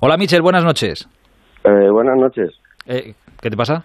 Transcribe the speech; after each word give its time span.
Hola 0.00 0.16
Michel, 0.16 0.42
buenas 0.42 0.64
noches. 0.64 1.08
Eh, 1.64 1.90
buenas 1.90 2.18
noches. 2.18 2.50
Eh, 2.86 3.14
¿Qué 3.40 3.50
te 3.50 3.56
pasa? 3.56 3.84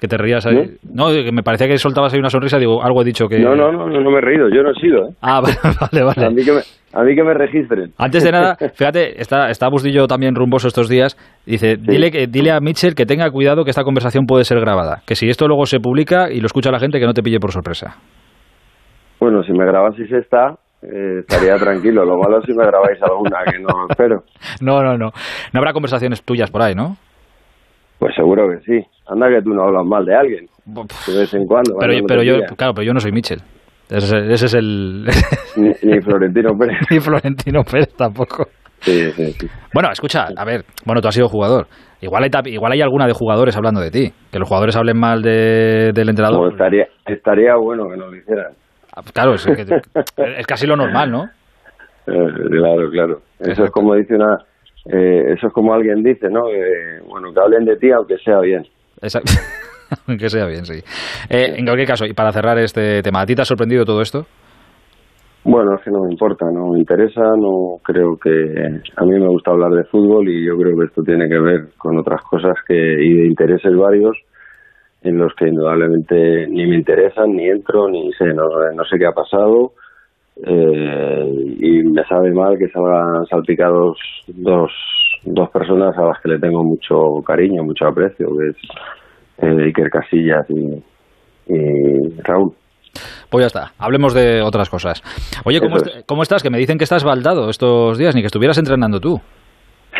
Que 0.00 0.06
te 0.06 0.16
rías 0.16 0.46
ahí. 0.46 0.76
No, 0.94 1.08
que 1.08 1.32
me 1.32 1.42
parecía 1.42 1.66
que 1.66 1.76
soltabas 1.76 2.14
ahí 2.14 2.20
una 2.20 2.30
sonrisa, 2.30 2.58
digo, 2.58 2.84
algo 2.84 3.02
he 3.02 3.04
dicho 3.04 3.26
que... 3.26 3.40
No, 3.40 3.56
no, 3.56 3.72
no, 3.72 3.88
no, 3.88 4.10
me 4.10 4.18
he 4.18 4.20
reído, 4.20 4.48
yo 4.48 4.62
no 4.62 4.70
he 4.70 4.74
sido, 4.74 5.08
¿eh? 5.08 5.14
Ah, 5.20 5.40
vale, 5.80 6.04
vale. 6.04 6.26
A 6.26 6.30
mí 6.30 6.44
que 6.44 6.52
me, 6.52 6.60
a 6.92 7.02
mí 7.02 7.16
que 7.16 7.24
me 7.24 7.34
registren. 7.34 7.92
Antes 7.98 8.22
de 8.22 8.30
nada, 8.30 8.56
fíjate, 8.74 9.20
está, 9.20 9.50
está 9.50 9.68
Bustillo 9.68 10.06
también 10.06 10.36
rumboso 10.36 10.68
estos 10.68 10.88
días. 10.88 11.16
Dice, 11.44 11.76
dile, 11.76 12.12
que, 12.12 12.28
dile 12.28 12.52
a 12.52 12.60
Mitchell 12.60 12.94
que 12.94 13.06
tenga 13.06 13.28
cuidado 13.32 13.64
que 13.64 13.70
esta 13.70 13.82
conversación 13.82 14.24
puede 14.26 14.44
ser 14.44 14.60
grabada. 14.60 15.02
Que 15.04 15.16
si 15.16 15.28
esto 15.28 15.48
luego 15.48 15.66
se 15.66 15.80
publica 15.80 16.30
y 16.30 16.38
lo 16.38 16.46
escucha 16.46 16.70
la 16.70 16.78
gente, 16.78 17.00
que 17.00 17.06
no 17.06 17.12
te 17.12 17.22
pille 17.22 17.40
por 17.40 17.50
sorpresa. 17.50 17.96
Bueno, 19.18 19.42
si 19.42 19.52
me 19.52 19.66
grabaseis 19.66 20.12
esta, 20.12 20.54
eh, 20.82 21.20
estaría 21.20 21.56
tranquilo. 21.56 22.04
Lo 22.04 22.18
malo 22.18 22.38
es 22.38 22.44
si 22.44 22.52
me 22.52 22.64
grabáis 22.64 23.02
alguna, 23.02 23.38
que 23.50 23.58
no 23.58 23.86
espero. 23.88 24.22
No, 24.60 24.82
no, 24.82 24.96
no. 24.96 25.10
No 25.52 25.60
habrá 25.60 25.72
conversaciones 25.72 26.22
tuyas 26.22 26.50
por 26.50 26.62
ahí, 26.62 26.74
¿no? 26.74 26.96
Pues 27.98 28.14
seguro 28.14 28.48
que 28.48 28.58
sí. 28.64 28.86
Anda 29.08 29.28
que 29.28 29.42
tú 29.42 29.50
no 29.50 29.64
hablas 29.64 29.84
mal 29.84 30.04
de 30.04 30.14
alguien. 30.14 30.46
De 30.64 31.18
vez 31.18 31.34
en 31.34 31.46
cuando. 31.46 31.76
Pero, 31.78 31.94
pero 32.06 32.22
yo, 32.22 32.34
claro, 32.56 32.74
pero 32.74 32.86
yo 32.86 32.92
no 32.92 33.00
soy 33.00 33.12
Mitchell. 33.12 33.40
Ese, 33.90 34.32
es 34.32 34.54
el... 34.54 35.06
Ni, 35.56 36.00
Florentino 36.00 36.50
Pérez. 36.58 36.78
ni 36.90 37.00
Florentino 37.00 37.62
Pérez 37.64 37.94
tampoco. 37.96 38.46
Sí, 38.80 39.10
sí, 39.12 39.32
sí. 39.32 39.48
Bueno, 39.72 39.90
escucha, 39.90 40.26
a 40.36 40.44
ver, 40.44 40.64
bueno, 40.84 41.00
tú 41.00 41.08
has 41.08 41.14
sido 41.14 41.28
jugador. 41.28 41.66
Igual 42.00 42.24
hay, 42.24 42.52
igual 42.52 42.72
hay 42.72 42.82
alguna 42.82 43.06
de 43.06 43.12
jugadores 43.12 43.56
hablando 43.56 43.80
de 43.80 43.90
ti. 43.90 44.12
Que 44.30 44.38
los 44.38 44.46
jugadores 44.46 44.76
hablen 44.76 45.00
mal 45.00 45.22
de, 45.22 45.90
del 45.92 46.10
entrenador. 46.10 46.40
Pues 46.40 46.52
estaría, 46.52 46.86
estaría 47.06 47.56
bueno 47.56 47.88
que 47.88 47.96
no 47.96 48.08
lo 48.08 48.16
hicieran. 48.16 48.52
Ah, 48.98 49.02
claro, 49.14 49.34
es, 49.34 49.46
es 49.46 50.46
casi 50.46 50.66
lo 50.66 50.74
normal, 50.74 51.10
¿no? 51.10 51.24
Eh, 51.24 52.48
claro, 52.50 52.90
claro. 52.90 53.20
Eso 53.38 53.64
es 53.64 53.70
como 53.70 53.94
dice 53.94 54.16
una... 54.16 54.38
Eh, 54.86 55.34
eso 55.34 55.48
es 55.48 55.52
como 55.52 55.72
alguien 55.72 56.02
dice, 56.02 56.28
¿no? 56.28 56.40
bueno, 57.06 57.32
que 57.32 57.40
hablen 57.40 57.64
de 57.64 57.76
ti 57.76 57.92
aunque 57.92 58.16
sea 58.18 58.40
bien. 58.40 58.64
Exacto. 59.00 59.32
aunque 60.08 60.28
sea 60.28 60.46
bien, 60.46 60.64
sí. 60.64 60.82
Eh, 61.30 61.54
en 61.58 61.64
cualquier 61.64 61.86
caso, 61.86 62.06
y 62.06 62.12
para 62.12 62.32
cerrar 62.32 62.58
este 62.58 63.02
tema, 63.02 63.20
¿a 63.20 63.26
ti 63.26 63.36
te 63.36 63.42
ha 63.42 63.44
sorprendido 63.44 63.84
todo 63.84 64.00
esto? 64.00 64.26
Bueno, 65.44 65.76
es 65.76 65.84
que 65.84 65.90
no 65.92 66.02
me 66.02 66.10
importa, 66.10 66.46
no 66.52 66.72
me 66.72 66.80
interesa, 66.80 67.22
no 67.36 67.78
creo 67.84 68.16
que... 68.16 68.30
A 68.96 69.04
mí 69.04 69.12
me 69.12 69.28
gusta 69.28 69.52
hablar 69.52 69.70
de 69.70 69.84
fútbol 69.84 70.28
y 70.28 70.44
yo 70.44 70.56
creo 70.56 70.76
que 70.76 70.86
esto 70.86 71.02
tiene 71.02 71.28
que 71.28 71.38
ver 71.38 71.68
con 71.76 71.96
otras 71.98 72.22
cosas 72.22 72.54
que 72.66 72.74
y 72.74 73.14
de 73.14 73.26
intereses 73.28 73.76
varios 73.76 74.16
en 75.08 75.18
los 75.18 75.34
que 75.34 75.48
indudablemente 75.48 76.46
ni 76.48 76.66
me 76.66 76.76
interesan, 76.76 77.32
ni 77.34 77.48
entro, 77.48 77.88
ni 77.88 78.12
sé, 78.12 78.26
no, 78.26 78.48
no 78.74 78.84
sé 78.84 78.98
qué 78.98 79.06
ha 79.06 79.12
pasado 79.12 79.72
eh, 80.46 81.56
y 81.58 81.82
me 81.82 82.04
sabe 82.04 82.30
mal 82.32 82.56
que 82.58 82.68
salgan 82.68 83.26
salpicados 83.26 83.98
dos, 84.28 84.70
dos 85.24 85.50
personas 85.50 85.96
a 85.98 86.02
las 86.02 86.20
que 86.22 86.28
le 86.28 86.38
tengo 86.38 86.62
mucho 86.62 87.22
cariño, 87.26 87.64
mucho 87.64 87.86
aprecio, 87.86 88.28
que 88.38 88.48
es 88.50 88.56
eh, 89.38 89.64
Iker 89.64 89.90
Casillas 89.90 90.46
y, 90.50 90.82
Raúl. 92.22 92.52
Pues 93.30 93.42
ya 93.42 93.46
está, 93.46 93.72
hablemos 93.78 94.14
de 94.14 94.42
otras 94.42 94.70
cosas. 94.70 95.02
Oye, 95.44 95.60
¿cómo, 95.60 95.76
¿cómo, 96.06 96.22
estás? 96.22 96.42
Que 96.42 96.50
me 96.50 96.58
dicen 96.58 96.78
que 96.78 96.84
estás 96.84 97.04
baldado 97.04 97.48
estos 97.50 97.98
días, 97.98 98.14
ni 98.14 98.20
que 98.20 98.26
estuvieras 98.26 98.58
entrenando 98.58 99.00
tú. 99.00 99.20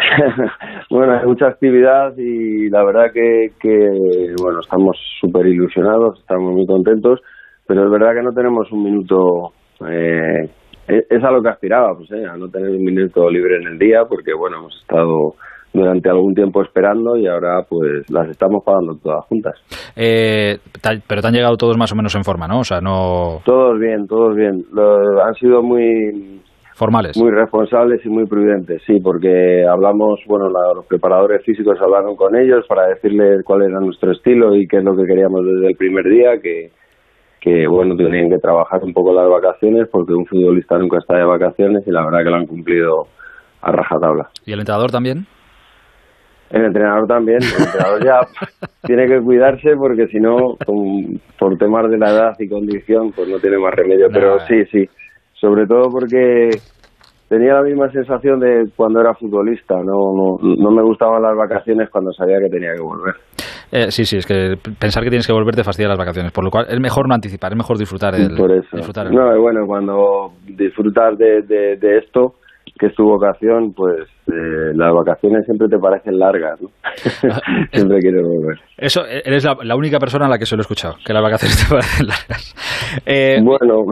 bueno, 0.90 1.18
hay 1.18 1.26
mucha 1.26 1.46
actividad 1.46 2.16
y 2.16 2.68
la 2.70 2.84
verdad 2.84 3.12
que, 3.12 3.48
que 3.60 4.34
bueno, 4.40 4.60
estamos 4.60 4.96
súper 5.20 5.46
ilusionados, 5.46 6.18
estamos 6.20 6.52
muy 6.52 6.66
contentos, 6.66 7.20
pero 7.66 7.84
es 7.84 7.90
verdad 7.90 8.14
que 8.14 8.22
no 8.22 8.32
tenemos 8.32 8.70
un 8.72 8.84
minuto, 8.84 9.52
eh, 9.88 10.48
es 10.86 11.24
a 11.24 11.30
lo 11.30 11.42
que 11.42 11.50
aspiraba, 11.50 11.94
pues, 11.96 12.10
eh, 12.12 12.26
a 12.26 12.36
no 12.36 12.48
tener 12.48 12.70
un 12.70 12.84
minuto 12.84 13.28
libre 13.28 13.56
en 13.60 13.68
el 13.68 13.78
día, 13.78 14.04
porque 14.08 14.32
bueno, 14.34 14.58
hemos 14.58 14.76
estado 14.80 15.34
durante 15.72 16.08
algún 16.08 16.34
tiempo 16.34 16.62
esperando 16.62 17.16
y 17.16 17.26
ahora 17.26 17.62
pues 17.68 18.10
las 18.10 18.28
estamos 18.28 18.64
pagando 18.64 18.96
todas 19.02 19.24
juntas. 19.26 19.54
Eh, 19.94 20.56
pero 21.06 21.20
te 21.20 21.28
han 21.28 21.34
llegado 21.34 21.56
todos 21.56 21.76
más 21.76 21.92
o 21.92 21.96
menos 21.96 22.14
en 22.16 22.24
forma, 22.24 22.48
¿no? 22.48 22.60
O 22.60 22.64
sea, 22.64 22.80
no... 22.80 23.40
Todos 23.44 23.78
bien, 23.78 24.06
todos 24.06 24.34
bien. 24.34 24.64
han 25.24 25.34
sido 25.34 25.62
muy... 25.62 26.40
Formales. 26.78 27.18
Muy 27.18 27.32
responsables 27.32 28.06
y 28.06 28.08
muy 28.08 28.24
prudentes, 28.26 28.80
sí, 28.86 29.00
porque 29.00 29.66
hablamos, 29.68 30.20
bueno, 30.28 30.48
los 30.48 30.86
preparadores 30.86 31.44
físicos 31.44 31.76
hablaron 31.80 32.14
con 32.14 32.36
ellos 32.36 32.64
para 32.68 32.86
decirles 32.86 33.42
cuál 33.44 33.62
era 33.62 33.80
nuestro 33.80 34.12
estilo 34.12 34.54
y 34.54 34.68
qué 34.68 34.76
es 34.76 34.84
lo 34.84 34.94
que 34.94 35.04
queríamos 35.04 35.44
desde 35.44 35.66
el 35.66 35.76
primer 35.76 36.04
día, 36.04 36.40
que, 36.40 36.70
que 37.40 37.66
bueno, 37.66 37.96
tenían 37.96 38.30
que 38.30 38.38
trabajar 38.38 38.84
un 38.84 38.92
poco 38.92 39.12
las 39.12 39.28
vacaciones 39.28 39.88
porque 39.90 40.12
un 40.12 40.24
futbolista 40.24 40.78
nunca 40.78 40.98
está 40.98 41.16
de 41.16 41.24
vacaciones 41.24 41.82
y 41.84 41.90
la 41.90 42.04
verdad 42.04 42.20
que 42.22 42.30
lo 42.30 42.36
han 42.36 42.46
cumplido 42.46 43.08
a 43.60 43.72
rajatabla. 43.72 44.30
¿Y 44.46 44.52
el 44.52 44.60
entrenador 44.60 44.92
también? 44.92 45.26
El 46.50 46.64
entrenador 46.64 47.08
también, 47.08 47.38
el 47.42 47.66
entrenador 47.66 48.04
ya 48.04 48.20
tiene 48.86 49.08
que 49.08 49.20
cuidarse 49.20 49.74
porque 49.76 50.06
si 50.06 50.20
no, 50.20 50.56
por 51.38 51.58
temas 51.58 51.90
de 51.90 51.98
la 51.98 52.10
edad 52.10 52.32
y 52.38 52.48
condición, 52.48 53.10
pues 53.10 53.28
no 53.28 53.40
tiene 53.40 53.58
más 53.58 53.74
remedio. 53.74 54.06
Pero 54.12 54.38
sí, 54.46 54.64
sí, 54.66 54.88
sobre 55.40 55.66
todo 55.66 55.90
porque 55.90 56.50
tenía 57.28 57.54
la 57.54 57.62
misma 57.62 57.90
sensación 57.90 58.40
de 58.40 58.70
cuando 58.76 59.00
era 59.00 59.14
futbolista. 59.14 59.76
No, 59.76 60.12
no, 60.14 60.38
no 60.40 60.70
me 60.70 60.82
gustaban 60.82 61.22
las 61.22 61.36
vacaciones 61.36 61.88
cuando 61.90 62.12
sabía 62.12 62.38
que 62.40 62.48
tenía 62.48 62.74
que 62.74 62.82
volver. 62.82 63.14
Eh, 63.70 63.90
sí, 63.90 64.04
sí, 64.04 64.16
es 64.16 64.26
que 64.26 64.54
pensar 64.80 65.02
que 65.02 65.10
tienes 65.10 65.26
que 65.26 65.32
volver 65.32 65.54
te 65.54 65.62
fastidia 65.62 65.88
las 65.88 65.98
vacaciones, 65.98 66.32
por 66.32 66.42
lo 66.42 66.50
cual 66.50 66.66
es 66.70 66.80
mejor 66.80 67.06
no 67.06 67.14
anticipar, 67.14 67.52
es 67.52 67.58
mejor 67.58 67.76
disfrutar. 67.76 68.14
El, 68.14 68.34
por 68.34 68.50
eso. 68.50 68.76
Disfrutar 68.76 69.12
No, 69.12 69.40
bueno, 69.40 69.66
cuando 69.66 70.32
disfrutar 70.46 71.16
de, 71.16 71.42
de, 71.42 71.76
de 71.76 71.98
esto, 71.98 72.36
que 72.78 72.86
es 72.86 72.94
tu 72.94 73.04
vocación, 73.04 73.72
pues 73.74 74.08
eh, 74.28 74.72
las 74.74 74.92
vacaciones 74.94 75.44
siempre 75.44 75.68
te 75.68 75.78
parecen 75.78 76.18
largas, 76.18 76.60
¿no? 76.60 76.68
siempre 77.72 77.98
quieres 77.98 78.22
volver. 78.22 78.58
Eso, 78.76 79.02
eres 79.06 79.44
la, 79.44 79.76
única 79.76 79.98
persona 79.98 80.26
a 80.26 80.28
la 80.28 80.38
que 80.38 80.46
se 80.46 80.56
lo 80.56 80.60
he 80.60 80.62
escuchado, 80.62 80.94
que 81.04 81.12
las 81.12 81.22
vacaciones 81.22 81.58
te 81.68 81.74
parecen 81.74 82.06
largas. 82.06 82.54
Eh, 83.04 83.40
bueno. 83.42 83.84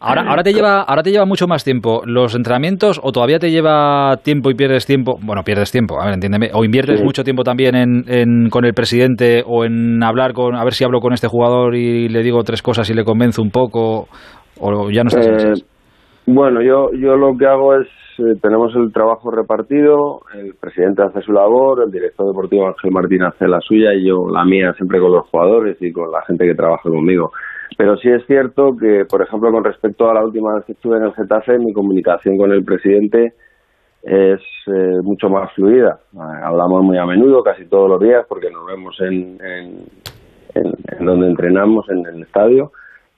ahora, 0.00 0.24
ahora, 0.28 0.42
te 0.42 0.52
lleva, 0.52 0.82
ahora 0.82 1.02
te 1.02 1.10
lleva 1.10 1.26
mucho 1.26 1.46
más 1.46 1.64
tiempo 1.64 2.02
los 2.06 2.34
entrenamientos 2.34 3.00
o 3.02 3.12
todavía 3.12 3.38
te 3.38 3.50
lleva 3.50 4.16
tiempo 4.22 4.50
y 4.50 4.54
pierdes 4.54 4.86
tiempo, 4.86 5.18
bueno, 5.20 5.42
pierdes 5.42 5.72
tiempo, 5.72 6.00
a 6.00 6.04
ver, 6.04 6.14
entiéndeme, 6.14 6.50
o 6.54 6.64
inviertes 6.64 7.02
mucho 7.02 7.24
tiempo 7.24 7.42
también 7.42 7.74
en, 7.74 8.04
en, 8.06 8.48
con 8.50 8.64
el 8.64 8.74
presidente 8.74 9.42
o 9.46 9.64
en 9.64 10.02
hablar 10.02 10.32
con, 10.32 10.54
a 10.54 10.64
ver 10.64 10.74
si 10.74 10.84
hablo 10.84 11.00
con 11.00 11.12
este 11.12 11.28
jugador 11.28 11.74
y 11.74 12.08
le 12.08 12.22
digo 12.22 12.42
tres 12.44 12.62
cosas 12.62 12.88
y 12.90 12.94
le 12.94 13.04
convenzo 13.04 13.42
un 13.42 13.50
poco, 13.50 14.08
o 14.60 14.90
ya 14.90 15.02
no 15.02 15.08
estás 15.08 15.44
eh, 15.44 15.64
bueno, 16.26 16.62
yo, 16.62 16.90
yo 16.92 17.16
lo 17.16 17.36
que 17.36 17.46
hago 17.46 17.74
es, 17.74 17.86
eh, 18.18 18.36
tenemos 18.40 18.74
el 18.76 18.92
trabajo 18.92 19.30
repartido, 19.30 20.22
el 20.34 20.54
presidente 20.54 21.02
hace 21.02 21.20
su 21.20 21.32
labor, 21.32 21.82
el 21.84 21.90
director 21.90 22.26
deportivo 22.26 22.66
Ángel 22.66 22.92
Martín 22.92 23.22
hace 23.24 23.46
la 23.46 23.60
suya 23.60 23.92
y 23.92 24.06
yo 24.06 24.26
la 24.30 24.44
mía 24.44 24.72
siempre 24.74 25.00
con 25.00 25.12
los 25.12 25.26
jugadores 25.28 25.76
y 25.82 25.92
con 25.92 26.10
la 26.10 26.22
gente 26.22 26.46
que 26.46 26.54
trabaja 26.54 26.88
conmigo. 26.88 27.32
Pero 27.76 27.96
sí 27.98 28.08
es 28.08 28.24
cierto 28.26 28.74
que, 28.76 29.04
por 29.04 29.20
ejemplo, 29.20 29.50
con 29.50 29.64
respecto 29.64 30.08
a 30.08 30.14
la 30.14 30.24
última 30.24 30.54
vez 30.54 30.64
que 30.64 30.72
estuve 30.72 30.96
en 30.96 31.04
el 31.04 31.12
Getafe, 31.12 31.58
mi 31.58 31.72
comunicación 31.72 32.38
con 32.38 32.52
el 32.52 32.64
presidente 32.64 33.34
es 34.02 34.40
eh, 34.66 35.00
mucho 35.02 35.28
más 35.28 35.52
fluida. 35.52 35.98
Eh, 36.14 36.18
hablamos 36.42 36.82
muy 36.84 36.96
a 36.96 37.04
menudo, 37.04 37.42
casi 37.42 37.66
todos 37.66 37.90
los 37.90 38.00
días, 38.00 38.24
porque 38.28 38.50
nos 38.50 38.64
vemos 38.66 38.98
en, 39.00 39.38
en 40.54 41.04
donde 41.04 41.26
entrenamos, 41.26 41.86
en 41.90 42.06
el 42.06 42.22
estadio 42.22 42.70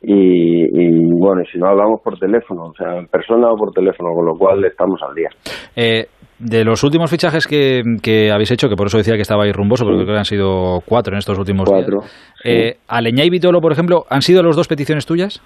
y, 0.08 1.18
bueno, 1.18 1.42
si 1.50 1.58
no 1.58 1.66
hablamos 1.66 2.00
por 2.00 2.16
teléfono, 2.16 2.66
o 2.66 2.74
sea, 2.74 2.96
en 2.96 3.06
persona 3.08 3.48
o 3.50 3.56
por 3.56 3.72
teléfono, 3.72 4.10
con 4.14 4.24
lo 4.24 4.34
cual 4.34 4.64
estamos 4.64 5.00
al 5.02 5.14
día. 5.16 5.28
Eh, 5.74 6.06
de 6.38 6.64
los 6.64 6.84
últimos 6.84 7.10
fichajes 7.10 7.46
que, 7.48 7.82
que, 8.00 8.30
habéis 8.30 8.52
hecho, 8.52 8.68
que 8.68 8.76
por 8.76 8.86
eso 8.86 8.98
decía 8.98 9.16
que 9.16 9.22
estaba 9.22 9.42
ahí 9.42 9.52
rumboso, 9.52 9.84
porque 9.84 10.04
creo 10.04 10.14
que 10.14 10.18
han 10.18 10.24
sido 10.24 10.78
cuatro 10.86 11.14
en 11.14 11.18
estos 11.18 11.36
últimos 11.36 11.68
cuatro, 11.68 12.02
días. 12.02 12.40
Eh, 12.44 12.76
Aleñá 12.86 13.24
y 13.24 13.30
Vitolo, 13.30 13.60
por 13.60 13.72
ejemplo, 13.72 14.04
¿han 14.08 14.22
sido 14.22 14.44
los 14.44 14.54
dos 14.54 14.68
peticiones 14.68 15.06
tuyas? 15.06 15.42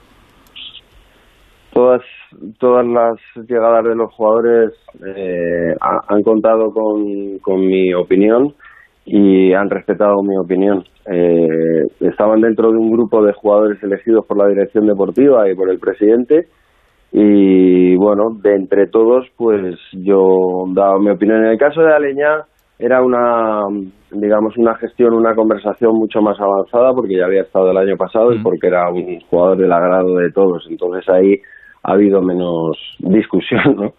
Todas, 1.72 2.03
todas 2.59 2.84
las 2.87 3.16
llegadas 3.49 3.84
de 3.84 3.94
los 3.94 4.12
jugadores 4.12 4.72
eh, 5.16 5.75
han 5.81 6.22
contado 6.22 6.70
con, 6.70 7.38
con 7.38 7.60
mi 7.66 7.94
opinión 7.94 8.52
y 9.05 9.52
han 9.52 9.70
respetado 9.70 10.23
mi 10.23 10.37
opinión. 10.37 10.85
Eh, 11.11 11.87
estaban 12.00 12.41
dentro 12.41 12.70
de 12.70 12.79
un 12.79 12.91
grupo 12.91 13.25
de 13.25 13.32
jugadores 13.32 13.82
elegidos 13.82 14.26
por 14.26 14.37
la 14.37 14.49
dirección 14.49 14.87
deportiva 14.87 15.50
y 15.50 15.55
por 15.55 15.70
el 15.70 15.79
presidente 15.79 16.49
y 17.12 17.97
bueno, 17.97 18.31
de 18.41 18.55
entre 18.55 18.87
todos 18.87 19.26
pues 19.37 19.76
yo 19.93 20.64
daba 20.69 20.99
mi 20.99 21.11
opinión. 21.11 21.44
En 21.44 21.52
el 21.52 21.58
caso 21.58 21.82
de 21.82 21.93
Aleñá 21.93 22.44
era 22.79 23.02
una, 23.02 23.64
digamos, 24.12 24.56
una 24.56 24.75
gestión, 24.76 25.14
una 25.14 25.35
conversación 25.35 25.96
mucho 25.96 26.20
más 26.23 26.38
avanzada 26.41 26.93
porque 26.94 27.17
ya 27.17 27.25
había 27.25 27.43
estado 27.43 27.70
el 27.73 27.76
año 27.76 27.96
pasado 27.96 28.32
y 28.32 28.43
porque 28.43 28.69
era 28.69 28.88
un 28.91 29.20
jugador 29.29 29.58
del 29.58 29.73
agrado 29.73 30.14
de 30.17 30.31
todos. 30.31 30.67
Entonces 30.70 31.08
ahí 31.08 31.41
ha 31.82 31.93
habido 31.93 32.23
menos 32.23 32.79
discusión, 33.00 33.75
¿no? 33.76 33.93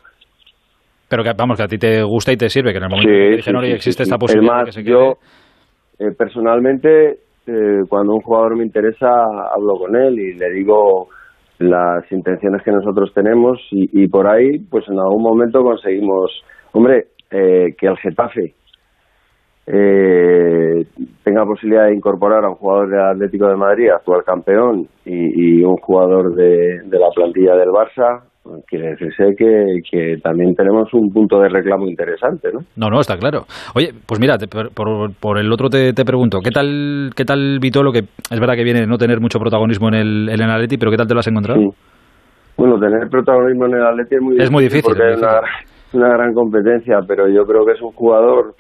Pero 1.12 1.24
que, 1.24 1.32
vamos, 1.38 1.58
que 1.58 1.64
a 1.64 1.68
ti 1.68 1.78
te 1.78 2.04
gusta 2.04 2.32
y 2.32 2.38
te 2.38 2.48
sirve, 2.48 2.72
que 2.72 2.78
en 2.78 2.86
el 2.86 2.90
momento 2.90 3.12
que 3.12 3.42
sí, 3.42 3.52
sí, 3.52 3.72
existe 3.74 4.04
esta 4.04 4.18
posibilidad 4.18 4.64
que 4.64 4.72
se 4.72 4.82
quede... 4.82 4.94
yo 4.94 5.14
eh, 6.00 6.14
personalmente, 6.18 7.20
eh, 7.46 7.82
cuando 7.90 8.14
un 8.14 8.22
jugador 8.22 8.56
me 8.56 8.64
interesa, 8.64 9.10
hablo 9.54 9.76
con 9.76 9.94
él 9.98 10.18
y 10.18 10.36
le 10.36 10.50
digo 10.52 11.10
las 11.60 12.10
intenciones 12.14 12.64
que 12.64 12.72
nosotros 12.72 13.12
tenemos 13.14 13.60
y, 13.72 14.08
por 14.08 14.26
ahí, 14.26 14.60
pues 14.60 14.88
en 14.88 14.98
algún 14.98 15.22
momento 15.22 15.62
conseguimos... 15.62 16.32
Hombre, 16.72 17.08
eh, 17.30 17.76
que 17.78 17.88
el 17.88 17.98
Getafe 17.98 18.54
eh, 19.68 20.86
tenga 21.24 21.46
posibilidad 21.46 21.86
de 21.86 21.96
incorporar 21.96 22.44
a 22.44 22.50
un 22.50 22.56
jugador 22.56 22.90
del 22.90 23.00
Atlético 23.00 23.48
de 23.48 23.56
Madrid, 23.56 23.90
actual 23.90 24.24
campeón, 24.26 24.88
y, 25.06 25.64
un 25.64 25.78
jugador 25.78 26.36
de, 26.36 26.82
la 26.90 27.10
plantilla 27.14 27.56
del 27.56 27.70
Barça, 27.70 28.24
quiere 28.72 28.92
decirse 28.92 29.36
que, 29.38 29.82
que, 29.92 30.16
también 30.24 30.56
tenemos 30.56 30.88
un 30.94 31.12
punto 31.12 31.42
de 31.42 31.50
reclamo 31.50 31.88
interesante, 31.88 32.48
¿no? 32.54 32.62
No, 32.78 32.90
no, 32.90 33.02
está 33.02 33.18
claro. 33.18 33.42
Oye, 33.76 33.90
pues 34.08 34.18
mira, 34.22 34.38
por, 34.74 35.14
por, 35.14 35.38
el 35.38 35.52
otro 35.52 35.68
te, 35.68 35.92
te, 35.92 36.06
pregunto, 36.06 36.40
¿qué 36.42 36.52
tal 36.52 37.10
qué 37.14 37.26
tal 37.26 37.60
Vitolo, 37.60 37.92
que 37.92 38.00
es 38.00 38.40
verdad 38.40 38.56
que 38.56 38.64
viene 38.64 38.88
no 38.88 38.98
tener 38.98 39.20
mucho 39.20 39.40
protagonismo 39.40 39.90
en 39.90 39.96
el, 39.96 40.30
en 40.30 40.42
el 40.42 40.50
Atleti, 40.50 40.78
pero 40.78 40.90
qué 40.90 40.98
tal 40.98 41.08
te 41.08 41.14
lo 41.14 41.20
has 41.20 41.28
encontrado? 41.28 41.60
Bueno, 42.58 42.80
tener 42.80 43.10
protagonismo 43.10 43.66
en 43.66 43.74
el 43.74 43.86
Atleti 43.86 44.16
es 44.16 44.22
muy, 44.22 44.38
es 44.40 44.52
muy 44.52 44.64
difícil. 44.64 44.96
Porque 44.96 45.12
es 45.12 45.22
una 45.94 46.08
gran 46.08 46.34
competencia, 46.34 47.00
pero 47.06 47.28
yo 47.28 47.44
creo 47.44 47.66
que 47.66 47.74
es 47.74 47.82
un 47.82 47.92
jugador 47.92 48.56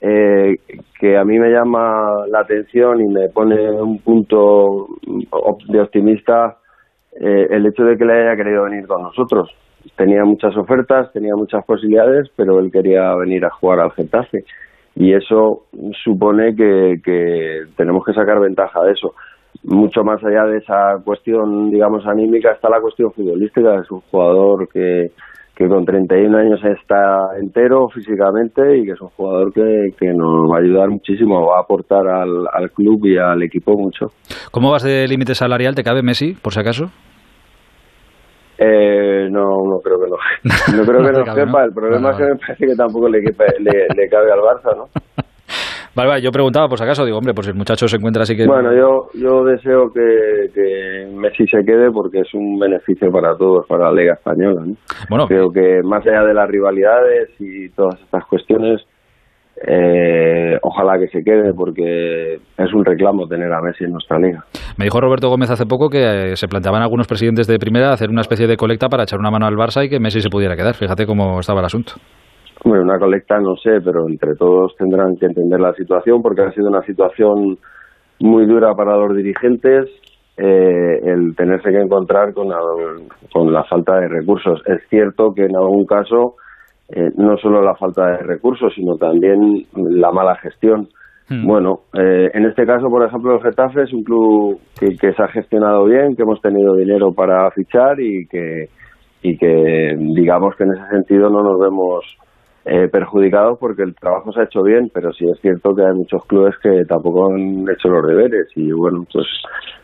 eh, 0.00 0.54
que 1.00 1.18
a 1.18 1.24
mí 1.24 1.40
me 1.40 1.50
llama 1.50 2.24
la 2.30 2.40
atención 2.40 3.00
y 3.00 3.12
me 3.12 3.28
pone 3.34 3.68
un 3.68 3.98
punto 3.98 4.86
de 5.68 5.80
optimista 5.80 6.59
eh, 7.18 7.46
el 7.50 7.66
hecho 7.66 7.84
de 7.84 7.96
que 7.96 8.04
le 8.04 8.12
haya 8.12 8.36
querido 8.36 8.64
venir 8.64 8.86
con 8.86 9.02
nosotros. 9.02 9.50
Tenía 9.96 10.24
muchas 10.24 10.56
ofertas, 10.56 11.12
tenía 11.12 11.34
muchas 11.34 11.64
posibilidades, 11.64 12.28
pero 12.36 12.58
él 12.60 12.70
quería 12.70 13.14
venir 13.14 13.44
a 13.44 13.50
jugar 13.50 13.80
al 13.80 13.92
Getafe 13.92 14.44
y 14.94 15.14
eso 15.14 15.64
supone 16.04 16.54
que, 16.54 17.00
que 17.02 17.62
tenemos 17.76 18.04
que 18.04 18.12
sacar 18.12 18.40
ventaja 18.40 18.82
de 18.82 18.92
eso. 18.92 19.14
Mucho 19.64 20.04
más 20.04 20.22
allá 20.24 20.44
de 20.44 20.58
esa 20.58 20.96
cuestión, 21.04 21.70
digamos, 21.70 22.06
anímica, 22.06 22.52
está 22.52 22.68
la 22.68 22.80
cuestión 22.80 23.12
futbolística. 23.12 23.80
Es 23.80 23.90
un 23.90 24.00
jugador 24.00 24.68
que, 24.68 25.10
que 25.60 25.68
con 25.68 25.84
31 25.84 26.38
años 26.38 26.58
está 26.64 27.36
entero 27.38 27.86
físicamente 27.90 28.78
y 28.78 28.86
que 28.86 28.92
es 28.92 29.00
un 29.02 29.08
jugador 29.10 29.52
que, 29.52 29.90
que 29.98 30.06
nos 30.14 30.50
va 30.50 30.56
a 30.56 30.60
ayudar 30.60 30.88
muchísimo, 30.88 31.46
va 31.46 31.58
a 31.58 31.60
aportar 31.60 32.08
al, 32.08 32.46
al 32.50 32.70
club 32.70 33.04
y 33.04 33.18
al 33.18 33.42
equipo 33.42 33.76
mucho. 33.76 34.06
¿Cómo 34.52 34.70
vas 34.70 34.84
de 34.84 35.06
límite 35.06 35.34
salarial? 35.34 35.74
¿Te 35.74 35.82
cabe 35.82 36.02
Messi, 36.02 36.32
por 36.32 36.54
si 36.54 36.60
acaso? 36.60 36.86
Eh, 38.56 39.28
no, 39.30 39.42
no 39.68 39.80
creo 39.84 39.98
que 40.00 40.08
no. 40.08 40.16
No 40.78 40.82
creo 40.86 41.04
que 41.04 41.12
no, 41.12 41.34
sepa. 41.34 41.64
El 41.64 41.74
problema 41.74 42.10
es 42.12 42.16
que 42.16 42.24
me 42.24 42.36
parece 42.36 42.66
que 42.66 42.74
tampoco 42.74 43.10
le, 43.10 43.20
le, 43.20 43.86
le 43.94 44.08
cabe 44.08 44.32
al 44.32 44.40
Barça, 44.40 44.74
¿no? 44.74 44.84
Vale, 45.94 46.08
vale, 46.08 46.22
yo 46.22 46.30
preguntaba 46.30 46.68
por 46.68 46.78
si 46.78 46.84
acaso, 46.84 47.04
digo, 47.04 47.18
hombre, 47.18 47.34
pues 47.34 47.48
el 47.48 47.54
muchacho 47.54 47.88
se 47.88 47.96
encuentra 47.96 48.22
así 48.22 48.36
que... 48.36 48.46
Bueno, 48.46 48.72
yo, 48.72 49.08
yo 49.14 49.44
deseo 49.44 49.92
que, 49.92 50.50
que 50.54 51.06
Messi 51.12 51.46
se 51.46 51.64
quede 51.64 51.90
porque 51.90 52.20
es 52.20 52.32
un 52.32 52.58
beneficio 52.58 53.10
para 53.10 53.36
todos, 53.36 53.66
para 53.66 53.86
la 53.86 54.00
Liga 54.00 54.14
Española. 54.14 54.62
¿no? 54.64 54.74
Bueno, 55.08 55.26
Creo 55.26 55.50
que 55.50 55.80
más 55.82 56.06
allá 56.06 56.22
de 56.22 56.34
las 56.34 56.48
rivalidades 56.48 57.30
y 57.40 57.68
todas 57.70 58.00
estas 58.00 58.24
cuestiones, 58.26 58.80
eh, 59.66 60.58
ojalá 60.62 60.98
que 60.98 61.08
se 61.08 61.24
quede 61.24 61.52
porque 61.52 62.34
es 62.34 62.72
un 62.72 62.84
reclamo 62.84 63.26
tener 63.26 63.52
a 63.52 63.60
Messi 63.60 63.84
en 63.84 63.92
nuestra 63.92 64.18
liga. 64.18 64.44
Me 64.78 64.84
dijo 64.84 65.00
Roberto 65.00 65.28
Gómez 65.28 65.50
hace 65.50 65.66
poco 65.66 65.90
que 65.90 66.32
eh, 66.32 66.36
se 66.36 66.46
planteaban 66.48 66.82
algunos 66.82 67.08
presidentes 67.08 67.46
de 67.46 67.58
primera 67.58 67.92
hacer 67.92 68.10
una 68.10 68.22
especie 68.22 68.46
de 68.46 68.56
colecta 68.56 68.88
para 68.88 69.02
echar 69.02 69.18
una 69.18 69.30
mano 69.30 69.46
al 69.46 69.56
Barça 69.56 69.84
y 69.84 69.90
que 69.90 69.98
Messi 69.98 70.20
se 70.20 70.30
pudiera 70.30 70.56
quedar. 70.56 70.74
Fíjate 70.74 71.04
cómo 71.04 71.40
estaba 71.40 71.60
el 71.60 71.66
asunto. 71.66 71.94
Bueno, 72.64 72.82
una 72.84 72.98
colecta 72.98 73.38
no 73.38 73.56
sé, 73.56 73.80
pero 73.80 74.06
entre 74.08 74.34
todos 74.34 74.76
tendrán 74.76 75.16
que 75.16 75.26
entender 75.26 75.60
la 75.60 75.72
situación 75.74 76.20
porque 76.22 76.42
ha 76.42 76.52
sido 76.52 76.68
una 76.68 76.82
situación 76.82 77.58
muy 78.20 78.46
dura 78.46 78.74
para 78.74 78.96
los 78.96 79.16
dirigentes 79.16 79.88
eh, 80.36 81.00
el 81.04 81.34
tenerse 81.36 81.70
que 81.70 81.80
encontrar 81.80 82.32
con 82.32 82.48
la, 82.48 82.58
con 83.32 83.52
la 83.52 83.64
falta 83.64 83.98
de 84.00 84.08
recursos. 84.08 84.62
Es 84.66 84.80
cierto 84.88 85.32
que 85.34 85.44
en 85.44 85.56
algún 85.56 85.84
caso 85.84 86.36
eh, 86.88 87.10
no 87.16 87.36
solo 87.36 87.62
la 87.62 87.74
falta 87.74 88.06
de 88.06 88.18
recursos, 88.18 88.72
sino 88.74 88.96
también 88.96 89.66
la 89.74 90.10
mala 90.12 90.36
gestión. 90.36 90.88
Hmm. 91.28 91.46
Bueno, 91.46 91.80
eh, 91.94 92.30
en 92.34 92.46
este 92.46 92.66
caso, 92.66 92.88
por 92.88 93.06
ejemplo, 93.06 93.34
el 93.34 93.42
Getafe 93.42 93.82
es 93.82 93.92
un 93.92 94.02
club 94.02 94.58
que, 94.78 94.96
que 94.96 95.12
se 95.12 95.22
ha 95.22 95.28
gestionado 95.28 95.84
bien, 95.84 96.16
que 96.16 96.22
hemos 96.22 96.40
tenido 96.40 96.74
dinero 96.74 97.12
para 97.12 97.50
fichar 97.52 98.00
y 98.00 98.26
que, 98.26 98.68
y 99.22 99.36
que 99.36 99.94
digamos 100.14 100.56
que 100.56 100.64
en 100.64 100.72
ese 100.72 100.88
sentido 100.90 101.30
no 101.30 101.42
nos 101.42 101.60
vemos 101.60 102.16
eh, 102.64 102.88
perjudicados 102.88 103.58
porque 103.58 103.82
el 103.82 103.94
trabajo 103.94 104.32
se 104.32 104.40
ha 104.40 104.44
hecho 104.44 104.62
bien, 104.62 104.90
pero 104.92 105.12
sí 105.12 105.24
es 105.24 105.40
cierto 105.40 105.74
que 105.74 105.82
hay 105.82 105.94
muchos 105.94 106.24
clubes 106.26 106.54
que 106.62 106.84
tampoco 106.86 107.32
han 107.32 107.64
hecho 107.70 107.88
los 107.88 108.06
deberes 108.06 108.48
y 108.54 108.70
bueno, 108.72 109.04
pues 109.12 109.26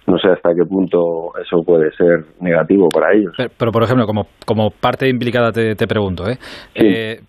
no 0.07 0.19
sé 0.19 0.29
hasta 0.29 0.51
qué 0.55 0.65
punto 0.69 1.33
eso 1.43 1.63
puede 1.65 1.91
ser 1.93 2.25
negativo 2.41 2.89
para 2.89 3.15
ellos. 3.15 3.33
Pero, 3.57 3.73
por 3.73 3.83
ejemplo, 3.83 4.07
como, 4.07 4.27
como 4.45 4.71
parte 4.71 5.09
implicada 5.09 5.53
te, 5.53 5.87
pregunto, 5.87 6.29
¿eh? 6.29 6.37
¿eh? 6.75 7.21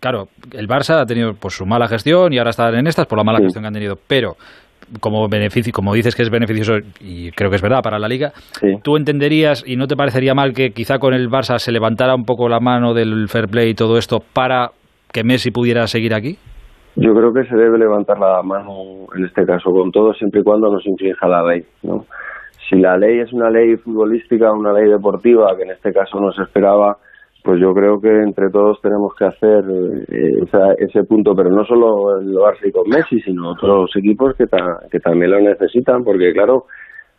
claro, 0.00 0.24
el 0.52 0.68
Barça 0.68 1.00
ha 1.00 1.06
tenido 1.06 1.34
pues 1.34 1.54
su 1.54 1.66
mala 1.66 1.86
gestión 1.88 2.32
y 2.32 2.38
ahora 2.38 2.50
están 2.50 2.74
en 2.74 2.86
estas 2.86 3.06
por 3.06 3.18
la 3.18 3.24
mala 3.24 3.38
gestión 3.38 3.62
que 3.62 3.68
han 3.68 3.74
tenido, 3.74 3.94
pero 4.08 4.34
como 5.00 5.28
beneficio, 5.28 5.72
como 5.72 5.94
dices 5.94 6.14
que 6.14 6.22
es 6.22 6.30
beneficioso 6.30 6.78
y 7.00 7.30
creo 7.32 7.50
que 7.50 7.56
es 7.56 7.62
verdad 7.62 7.82
para 7.82 7.98
la 7.98 8.08
liga, 8.08 8.32
¿tú 8.82 8.96
entenderías 8.96 9.64
y 9.66 9.76
no 9.76 9.86
te 9.86 9.96
parecería 9.96 10.34
mal 10.34 10.52
que 10.52 10.70
quizá 10.70 10.98
con 10.98 11.14
el 11.14 11.28
Barça 11.28 11.58
se 11.58 11.72
levantara 11.72 12.14
un 12.14 12.24
poco 12.24 12.48
la 12.48 12.60
mano 12.60 12.94
del 12.94 13.28
fair 13.28 13.48
play 13.48 13.70
y 13.70 13.74
todo 13.74 13.98
esto 13.98 14.18
para 14.32 14.70
que 15.12 15.24
Messi 15.24 15.50
pudiera 15.50 15.86
seguir 15.86 16.14
aquí? 16.14 16.36
Yo 16.96 17.12
creo 17.12 17.32
que 17.32 17.44
se 17.48 17.56
debe 17.56 17.78
levantar 17.78 18.18
la 18.18 18.40
mano 18.42 19.06
en 19.16 19.24
este 19.24 19.44
caso 19.44 19.70
con 19.70 19.90
todo 19.90 20.12
siempre 20.14 20.40
y 20.40 20.44
cuando 20.44 20.70
nos 20.70 20.86
infrinja 20.86 21.26
la 21.26 21.42
ley, 21.42 21.62
¿no? 21.82 22.04
Si 22.68 22.76
la 22.76 22.96
ley 22.96 23.20
es 23.20 23.32
una 23.32 23.50
ley 23.50 23.76
futbolística, 23.76 24.52
una 24.52 24.72
ley 24.72 24.88
deportiva, 24.88 25.54
que 25.56 25.64
en 25.64 25.70
este 25.72 25.92
caso 25.92 26.18
no 26.18 26.32
se 26.32 26.42
esperaba, 26.42 26.96
pues 27.44 27.60
yo 27.60 27.74
creo 27.74 28.00
que 28.00 28.08
entre 28.08 28.48
todos 28.48 28.80
tenemos 28.80 29.14
que 29.18 29.26
hacer 29.26 29.64
eh, 30.08 30.76
ese 30.78 31.04
punto, 31.04 31.34
pero 31.36 31.50
no 31.50 31.62
solo 31.66 32.18
el 32.18 32.32
Barça 32.32 32.66
y 32.66 32.72
con 32.72 32.88
Messi, 32.88 33.20
sino 33.20 33.50
otros 33.50 33.90
equipos 33.96 34.34
que, 34.34 34.46
también 34.98 35.30
lo 35.30 35.40
necesitan, 35.40 36.02
porque 36.04 36.32
claro, 36.32 36.64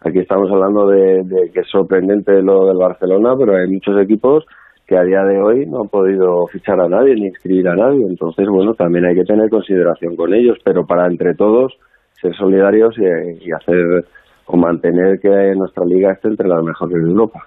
aquí 0.02 0.18
estamos 0.18 0.50
hablando 0.50 0.88
de, 0.88 1.52
que 1.54 1.60
es 1.60 1.68
sorprendente 1.70 2.42
lo 2.42 2.66
del 2.66 2.78
Barcelona, 2.78 3.36
pero 3.38 3.56
hay 3.56 3.68
muchos 3.68 4.02
equipos 4.02 4.44
que 4.88 4.98
a 4.98 5.04
día 5.04 5.22
de 5.22 5.40
hoy 5.40 5.68
no 5.68 5.82
han 5.82 5.90
podido 5.90 6.48
fichar 6.48 6.82
a 6.82 6.90
nadie 6.90 7.14
ni 7.14 7.28
inscribir 7.28 7.68
a 7.68 7.76
nadie, 7.76 8.04
entonces 8.10 8.48
bueno, 8.50 8.74
también 8.74 9.06
hay 9.06 9.14
que 9.14 9.26
tener 9.26 9.48
consideración 9.52 10.16
con 10.16 10.34
ellos, 10.34 10.58
pero 10.66 10.88
para 10.88 11.06
entre 11.06 11.36
todos 11.36 11.72
ser 12.20 12.36
solidarios 12.36 12.96
y, 12.98 13.48
y 13.48 13.52
hacer 13.52 14.06
o 14.48 14.58
mantener 14.58 15.20
que 15.20 15.54
nuestra 15.56 15.86
liga 15.86 16.14
esté 16.14 16.30
entre 16.30 16.48
las 16.48 16.64
mejores 16.64 16.96
de 16.96 17.12
Europa. 17.12 17.44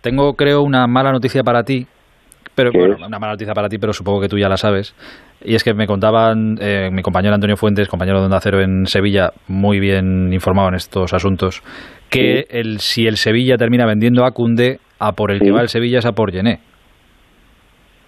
Tengo, 0.00 0.34
creo, 0.34 0.62
una 0.62 0.86
mala 0.88 1.12
noticia 1.12 1.42
para 1.42 1.62
ti, 1.62 1.86
pero 2.58 2.72
bueno, 2.72 2.96
una 3.06 3.20
mala 3.20 3.34
noticia 3.34 3.54
para 3.54 3.68
ti, 3.68 3.78
pero 3.78 3.92
supongo 3.92 4.20
que 4.20 4.26
tú 4.26 4.36
ya 4.36 4.48
la 4.48 4.56
sabes. 4.56 4.92
Y 5.44 5.54
es 5.54 5.62
que 5.62 5.74
me 5.74 5.86
contaban 5.86 6.56
eh, 6.60 6.90
mi 6.90 7.02
compañero 7.02 7.32
Antonio 7.32 7.56
Fuentes, 7.56 7.86
compañero 7.86 8.18
de 8.18 8.24
Onda 8.24 8.40
Cero 8.40 8.60
en 8.60 8.86
Sevilla, 8.86 9.30
muy 9.46 9.78
bien 9.78 10.32
informado 10.32 10.70
en 10.70 10.74
estos 10.74 11.14
asuntos, 11.14 11.62
que 12.10 12.46
el, 12.50 12.80
si 12.80 13.06
el 13.06 13.16
Sevilla 13.16 13.56
termina 13.56 13.86
vendiendo 13.86 14.24
a 14.24 14.32
Cundé, 14.32 14.80
a 14.98 15.12
por 15.12 15.30
el 15.30 15.38
que 15.38 15.52
va 15.52 15.60
el 15.60 15.68
Sevilla 15.68 15.98
es 15.98 16.06
a 16.06 16.14
por 16.14 16.32
Gené. 16.32 16.58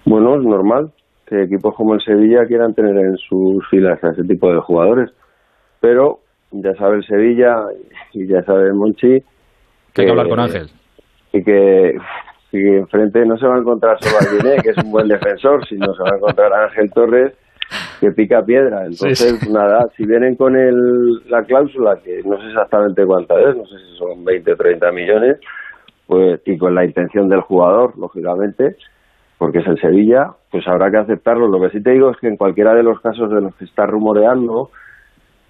Bueno, 0.04 0.34
es 0.34 0.42
normal 0.42 0.90
que 1.28 1.44
equipos 1.44 1.76
como 1.76 1.94
el 1.94 2.00
Sevilla 2.00 2.44
quieran 2.48 2.74
tener 2.74 2.96
en 2.96 3.16
sus 3.18 3.64
filas 3.70 4.02
a 4.02 4.10
ese 4.10 4.24
tipo 4.24 4.52
de 4.52 4.58
jugadores. 4.58 5.10
Pero 5.80 6.18
ya 6.50 6.74
sabe 6.74 6.96
el 6.96 7.04
Sevilla 7.06 7.54
y 8.12 8.26
ya 8.26 8.42
sabe 8.42 8.66
el 8.66 8.74
Monchi. 8.74 9.20
Que 9.94 10.02
hay 10.02 10.06
que 10.06 10.10
hablar 10.10 10.28
con 10.28 10.40
Ángel. 10.40 10.66
Y 11.32 11.44
que 11.44 11.92
si 12.50 12.58
enfrente 12.58 13.24
no 13.24 13.36
se 13.36 13.46
va 13.46 13.56
a 13.56 13.58
encontrar 13.58 13.96
solo 14.00 14.16
a 14.18 14.32
Guiné, 14.32 14.56
que 14.62 14.70
es 14.70 14.84
un 14.84 14.90
buen 14.90 15.08
defensor, 15.08 15.64
sino 15.66 15.92
se 15.94 16.02
va 16.02 16.10
a 16.12 16.16
encontrar 16.16 16.52
a 16.52 16.64
Ángel 16.64 16.90
Torres, 16.92 17.32
que 18.00 18.10
pica 18.10 18.42
piedra. 18.42 18.86
Entonces, 18.86 19.48
nada, 19.50 19.86
si 19.96 20.04
vienen 20.04 20.34
con 20.34 20.56
el, 20.56 21.20
la 21.28 21.44
cláusula, 21.44 21.96
que 22.02 22.22
no 22.24 22.40
sé 22.40 22.48
exactamente 22.48 23.06
cuánta 23.06 23.38
es, 23.40 23.56
no 23.56 23.64
sé 23.66 23.76
si 23.78 23.96
son 23.98 24.24
20 24.24 24.52
o 24.52 24.56
30 24.56 24.92
millones, 24.92 25.40
pues, 26.06 26.40
y 26.44 26.58
con 26.58 26.74
la 26.74 26.84
intención 26.84 27.28
del 27.28 27.42
jugador, 27.42 27.96
lógicamente, 27.96 28.76
porque 29.38 29.58
es 29.58 29.66
el 29.68 29.80
Sevilla, 29.80 30.32
pues 30.50 30.66
habrá 30.66 30.90
que 30.90 30.98
aceptarlo. 30.98 31.46
Lo 31.46 31.60
que 31.60 31.70
sí 31.70 31.82
te 31.82 31.92
digo 31.92 32.10
es 32.10 32.16
que 32.18 32.26
en 32.26 32.36
cualquiera 32.36 32.74
de 32.74 32.82
los 32.82 33.00
casos 33.00 33.30
de 33.30 33.40
los 33.40 33.54
que 33.54 33.64
está 33.64 33.86
rumoreando, 33.86 34.70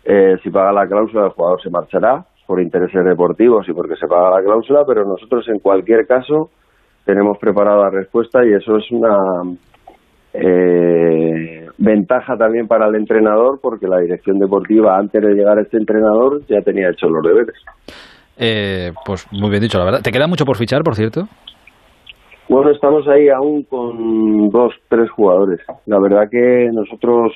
eh, 0.05 0.37
si 0.43 0.51
paga 0.51 0.73
la 0.73 0.87
cláusula, 0.87 1.25
el 1.27 1.33
jugador 1.33 1.63
se 1.63 1.71
marchará 1.71 2.25
por 2.47 2.61
intereses 2.61 3.05
deportivos 3.05 3.69
y 3.69 3.73
porque 3.73 3.97
se 3.97 4.07
paga 4.07 4.37
la 4.39 4.43
cláusula, 4.43 4.85
pero 4.87 5.05
nosotros 5.05 5.49
en 5.49 5.61
cualquier 5.61 6.07
caso 6.07 6.51
tenemos 7.05 7.39
preparada 7.39 7.85
la 7.85 7.91
respuesta 7.91 8.45
y 8.45 8.53
eso 8.53 8.77
es 8.77 8.91
una 8.91 9.17
eh, 10.33 11.67
ventaja 11.79 12.37
también 12.37 12.67
para 12.69 12.89
el 12.89 12.95
entrenador 12.95 13.59
porque 13.61 13.89
la 13.89 13.99
dirección 14.01 14.39
deportiva 14.39 14.97
antes 14.97 15.21
de 15.21 15.35
llegar 15.35 15.59
a 15.59 15.63
este 15.63 15.77
entrenador 15.77 16.41
ya 16.49 16.61
tenía 16.61 16.91
hecho 16.91 17.09
los 17.09 17.23
deberes. 17.23 17.57
Eh, 18.37 18.93
pues 19.05 19.27
muy 19.33 19.51
bien 19.51 19.63
dicho, 19.63 19.79
la 19.79 19.85
verdad. 19.85 20.01
¿Te 20.03 20.13
queda 20.13 20.27
mucho 20.27 20.45
por 20.45 20.57
fichar, 20.57 20.83
por 20.83 20.95
cierto? 20.95 21.25
Bueno, 22.49 22.71
estamos 22.71 23.07
ahí 23.07 23.29
aún 23.29 23.63
con 23.65 24.49
dos, 24.49 24.73
tres 24.89 25.11
jugadores. 25.11 25.61
La 25.87 26.01
verdad 26.01 26.29
que 26.31 26.69
nosotros 26.73 27.33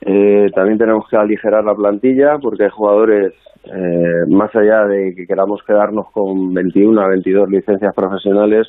eh, 0.00 0.50
también 0.54 0.78
tenemos 0.78 1.06
que 1.08 1.16
aligerar 1.16 1.64
la 1.64 1.74
plantilla 1.74 2.38
porque 2.40 2.64
hay 2.64 2.70
jugadores 2.70 3.34
eh, 3.64 4.24
más 4.28 4.54
allá 4.56 4.86
de 4.86 5.14
que 5.14 5.26
queramos 5.26 5.60
quedarnos 5.66 6.06
con 6.12 6.54
21 6.54 7.00
a 7.00 7.08
22 7.08 7.48
licencias 7.50 7.94
profesionales, 7.94 8.66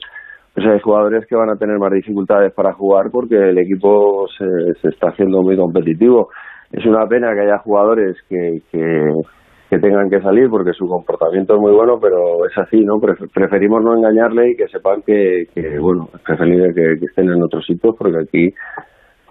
pues 0.53 0.67
hay 0.67 0.79
jugadores 0.79 1.25
que 1.27 1.35
van 1.35 1.49
a 1.49 1.55
tener 1.55 1.79
más 1.79 1.91
dificultades 1.91 2.53
para 2.53 2.73
jugar 2.73 3.09
porque 3.11 3.35
el 3.35 3.57
equipo 3.57 4.27
se, 4.37 4.73
se 4.81 4.89
está 4.89 5.09
haciendo 5.09 5.41
muy 5.41 5.55
competitivo. 5.55 6.29
Es 6.71 6.85
una 6.85 7.05
pena 7.07 7.33
que 7.33 7.41
haya 7.41 7.57
jugadores 7.59 8.17
que, 8.27 8.61
que, 8.71 9.79
tengan 9.79 10.09
que 10.09 10.21
salir 10.21 10.49
porque 10.49 10.73
su 10.73 10.85
comportamiento 10.85 11.55
es 11.55 11.61
muy 11.61 11.71
bueno, 11.71 11.97
pero 12.01 12.45
es 12.45 12.57
así, 12.57 12.81
¿no? 12.81 12.99
Preferimos 12.99 13.81
no 13.81 13.95
engañarle 13.95 14.51
y 14.51 14.55
que 14.55 14.67
sepan 14.67 15.01
que, 15.01 15.45
que 15.55 15.79
bueno, 15.79 16.09
es 16.13 16.21
preferible 16.21 16.73
que, 16.73 16.99
que 16.99 17.05
estén 17.05 17.29
en 17.29 17.41
otros 17.41 17.65
sitios 17.65 17.95
porque 17.97 18.17
aquí 18.17 18.53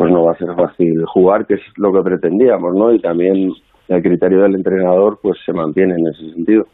pues 0.00 0.11
no 0.11 0.25
va 0.25 0.33
a 0.33 0.38
ser 0.38 0.49
fácil 0.57 1.04
jugar, 1.12 1.45
que 1.45 1.57
es 1.57 1.61
lo 1.76 1.92
que 1.92 2.00
pretendíamos, 2.00 2.73
¿no? 2.75 2.90
Y 2.90 3.00
también 3.00 3.52
el 3.88 4.02
criterio 4.02 4.40
del 4.40 4.54
entrenador 4.54 5.19
pues 5.21 5.37
se 5.45 5.52
mantiene 5.52 5.92
en 5.92 6.07
ese 6.07 6.33
sentido. 6.33 6.64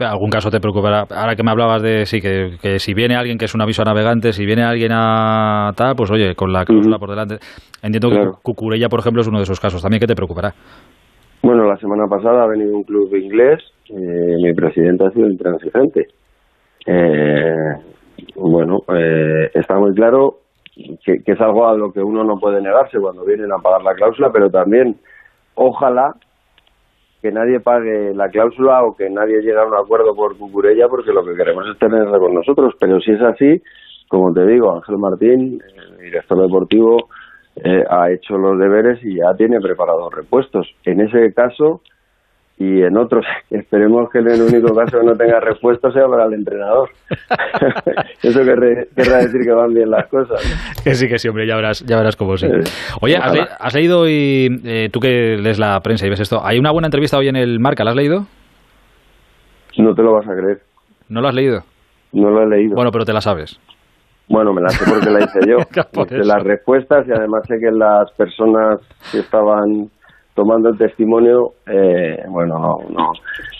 ¿Algún 0.00 0.28
caso 0.28 0.50
te 0.50 0.58
preocupará? 0.58 1.04
Ahora 1.08 1.36
que 1.36 1.44
me 1.44 1.52
hablabas 1.52 1.82
de 1.82 2.04
sí, 2.04 2.20
que, 2.20 2.56
que, 2.60 2.80
si 2.80 2.92
viene 2.92 3.14
alguien 3.14 3.38
que 3.38 3.44
es 3.44 3.54
un 3.54 3.62
aviso 3.62 3.82
a 3.82 3.84
navegantes, 3.84 4.34
si 4.34 4.44
viene 4.44 4.64
alguien 4.64 4.90
a 4.92 5.70
tal, 5.76 5.94
pues 5.94 6.10
oye, 6.10 6.34
con 6.34 6.52
la 6.52 6.64
cláusula 6.64 6.98
por 6.98 7.10
delante. 7.10 7.36
Entiendo 7.80 8.10
que 8.10 8.42
Cucurella, 8.42 8.88
por 8.88 8.98
ejemplo, 8.98 9.22
es 9.22 9.28
uno 9.28 9.38
de 9.38 9.44
esos 9.44 9.60
casos. 9.60 9.80
¿También 9.80 10.00
qué 10.00 10.08
te 10.08 10.16
preocupará? 10.16 10.52
Bueno, 11.44 11.66
la 11.66 11.76
semana 11.76 12.08
pasada 12.10 12.42
ha 12.42 12.48
venido 12.48 12.76
un 12.76 12.82
club 12.82 13.14
inglés, 13.14 13.62
eh, 13.88 14.34
mi 14.42 14.52
presidente 14.52 15.04
ha 15.06 15.10
sido 15.12 15.28
intransigente. 15.28 16.08
Eh, 16.88 17.76
bueno, 18.34 18.78
eh, 18.88 19.48
está 19.54 19.78
muy 19.78 19.94
claro 19.94 20.38
que, 21.04 21.22
que 21.22 21.32
es 21.32 21.40
algo 21.40 21.66
a 21.66 21.76
lo 21.76 21.92
que 21.92 22.00
uno 22.00 22.24
no 22.24 22.38
puede 22.38 22.60
negarse 22.60 22.98
cuando 22.98 23.24
vienen 23.24 23.52
a 23.52 23.58
pagar 23.58 23.82
la 23.82 23.94
cláusula, 23.94 24.30
pero 24.32 24.50
también 24.50 24.96
ojalá 25.54 26.14
que 27.24 27.32
nadie 27.32 27.58
pague 27.58 28.12
la 28.14 28.28
cláusula 28.28 28.84
o 28.84 28.94
que 28.94 29.08
nadie 29.08 29.40
llegue 29.40 29.58
a 29.58 29.64
un 29.64 29.74
acuerdo 29.74 30.14
por 30.14 30.36
Cucurella 30.36 30.88
porque 30.88 31.10
lo 31.10 31.24
que 31.24 31.34
queremos 31.34 31.66
es 31.68 31.78
tenerla 31.78 32.18
con 32.18 32.34
nosotros. 32.34 32.74
Pero 32.78 33.00
si 33.00 33.12
es 33.12 33.22
así, 33.22 33.62
como 34.08 34.34
te 34.34 34.44
digo, 34.46 34.74
Ángel 34.74 34.98
Martín, 34.98 35.62
el 35.74 35.96
director 35.96 36.42
deportivo, 36.42 37.08
eh, 37.56 37.82
ha 37.88 38.10
hecho 38.10 38.36
los 38.36 38.58
deberes 38.58 39.02
y 39.02 39.16
ya 39.16 39.34
tiene 39.38 39.58
preparados 39.58 40.12
repuestos. 40.12 40.68
En 40.84 41.00
ese 41.00 41.32
caso, 41.32 41.80
y 42.56 42.82
en 42.82 42.96
otros 42.96 43.24
esperemos 43.50 44.10
que 44.10 44.18
en 44.18 44.28
el 44.28 44.42
único 44.42 44.74
caso 44.74 45.00
que 45.00 45.06
no 45.06 45.16
tenga 45.16 45.40
respuesta 45.40 45.90
sea 45.90 46.06
para 46.06 46.26
el 46.26 46.34
entrenador. 46.34 46.90
Eso 48.22 48.40
querrá 48.44 49.18
decir 49.18 49.42
que 49.42 49.52
van 49.52 49.74
bien 49.74 49.90
las 49.90 50.06
cosas. 50.08 50.40
Que 50.82 50.94
sí, 50.94 51.08
que 51.08 51.18
sí, 51.18 51.28
hombre, 51.28 51.46
ya 51.46 51.56
verás, 51.56 51.84
ya 51.84 51.96
verás 51.96 52.16
cómo 52.16 52.36
sí. 52.36 52.46
Eh, 52.46 52.62
Oye, 53.00 53.16
¿has, 53.16 53.74
leído 53.74 54.00
hoy, 54.00 54.60
eh, 54.64 54.88
tú 54.92 55.00
que 55.00 55.36
lees 55.36 55.58
la 55.58 55.80
prensa 55.80 56.06
y 56.06 56.10
ves 56.10 56.20
esto, 56.20 56.44
hay 56.44 56.58
una 56.58 56.70
buena 56.70 56.86
entrevista 56.86 57.18
hoy 57.18 57.28
en 57.28 57.36
el 57.36 57.60
Marca, 57.60 57.84
¿la 57.84 57.90
has 57.90 57.96
leído? 57.96 58.26
No 59.76 59.94
te 59.94 60.02
lo 60.02 60.14
vas 60.14 60.28
a 60.28 60.34
creer. 60.34 60.60
¿No 61.08 61.20
lo 61.20 61.28
has 61.28 61.34
leído? 61.34 61.62
No 62.12 62.30
lo 62.30 62.42
he 62.42 62.46
leído. 62.46 62.76
Bueno, 62.76 62.90
pero 62.92 63.04
te 63.04 63.12
la 63.12 63.20
sabes. 63.20 63.58
Bueno, 64.28 64.52
me 64.54 64.62
la 64.62 64.70
sé 64.70 64.84
porque 64.88 65.10
la 65.10 65.20
hice 65.20 65.40
yo. 65.46 65.58
de 66.04 66.24
las 66.24 66.42
respuestas 66.42 67.06
y 67.06 67.12
además 67.12 67.42
sé 67.46 67.58
que 67.58 67.70
las 67.70 68.10
personas 68.12 68.80
que 69.12 69.18
estaban 69.18 69.90
tomando 70.34 70.68
el 70.68 70.78
testimonio, 70.78 71.52
eh, 71.66 72.22
bueno, 72.28 72.58
no, 72.58 72.78
no, 72.90 73.12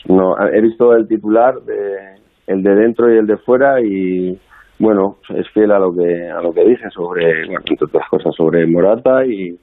no, 0.09 0.49
he 0.49 0.61
visto 0.61 0.95
el 0.95 1.07
titular, 1.07 1.55
de, 1.63 2.17
el 2.47 2.63
de 2.63 2.75
dentro 2.75 3.13
y 3.13 3.19
el 3.19 3.27
de 3.27 3.37
fuera 3.39 3.81
y 3.81 4.39
bueno, 4.79 5.17
es 5.29 5.49
fiel 5.51 5.71
a 5.71 5.79
lo 5.79 5.95
que 5.95 6.29
a 6.29 6.41
lo 6.43 6.53
que 6.53 6.65
dije 6.65 6.91
sobre, 6.91 7.47
bueno, 7.47 7.63
entre 7.67 7.87
otras 7.87 8.09
cosas, 8.09 8.35
sobre 8.37 8.67
Morata 8.67 9.25
y, 9.25 9.57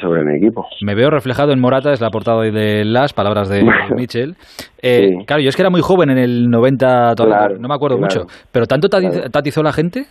sobre 0.00 0.22
mi 0.22 0.36
equipo. 0.36 0.64
Me 0.82 0.94
veo 0.94 1.10
reflejado 1.10 1.52
en 1.52 1.60
Morata, 1.60 1.92
es 1.92 2.00
la 2.00 2.10
portada 2.10 2.42
de 2.42 2.84
las 2.84 3.12
palabras 3.12 3.48
de 3.48 3.64
Mitchell. 3.96 4.36
Eh, 4.80 5.24
claro, 5.26 5.42
yo 5.42 5.48
es 5.48 5.56
que 5.56 5.62
era 5.62 5.70
muy 5.70 5.80
joven 5.80 6.10
en 6.10 6.18
el 6.18 6.48
90, 6.48 7.14
todavía, 7.16 7.58
no 7.58 7.66
me 7.66 7.74
acuerdo 7.74 7.98
mucho, 7.98 8.26
pero 8.52 8.66
¿tanto 8.66 8.88
tatizó 8.88 9.62
la 9.64 9.72
gente? 9.72 10.04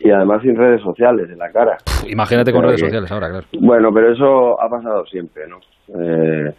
Y 0.00 0.10
además 0.10 0.42
sin 0.42 0.56
redes 0.56 0.80
sociales 0.82 1.28
en 1.30 1.38
la 1.38 1.50
cara. 1.50 1.76
imagínate 2.08 2.52
con 2.52 2.62
redes 2.62 2.80
sociales 2.80 3.10
ahora, 3.10 3.28
claro. 3.28 3.46
Bueno, 3.60 3.90
pero 3.92 4.12
eso 4.12 4.60
ha 4.60 4.68
pasado 4.68 5.04
siempre, 5.06 5.44
¿no? 5.48 5.58
Eh, 5.88 6.54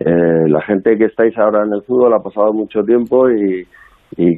eh, 0.00 0.48
la 0.48 0.62
gente 0.62 0.96
que 0.96 1.06
estáis 1.06 1.36
ahora 1.38 1.64
en 1.64 1.72
el 1.72 1.82
fútbol 1.82 2.14
ha 2.14 2.22
pasado 2.22 2.52
mucho 2.52 2.82
tiempo 2.82 3.30
y, 3.30 3.66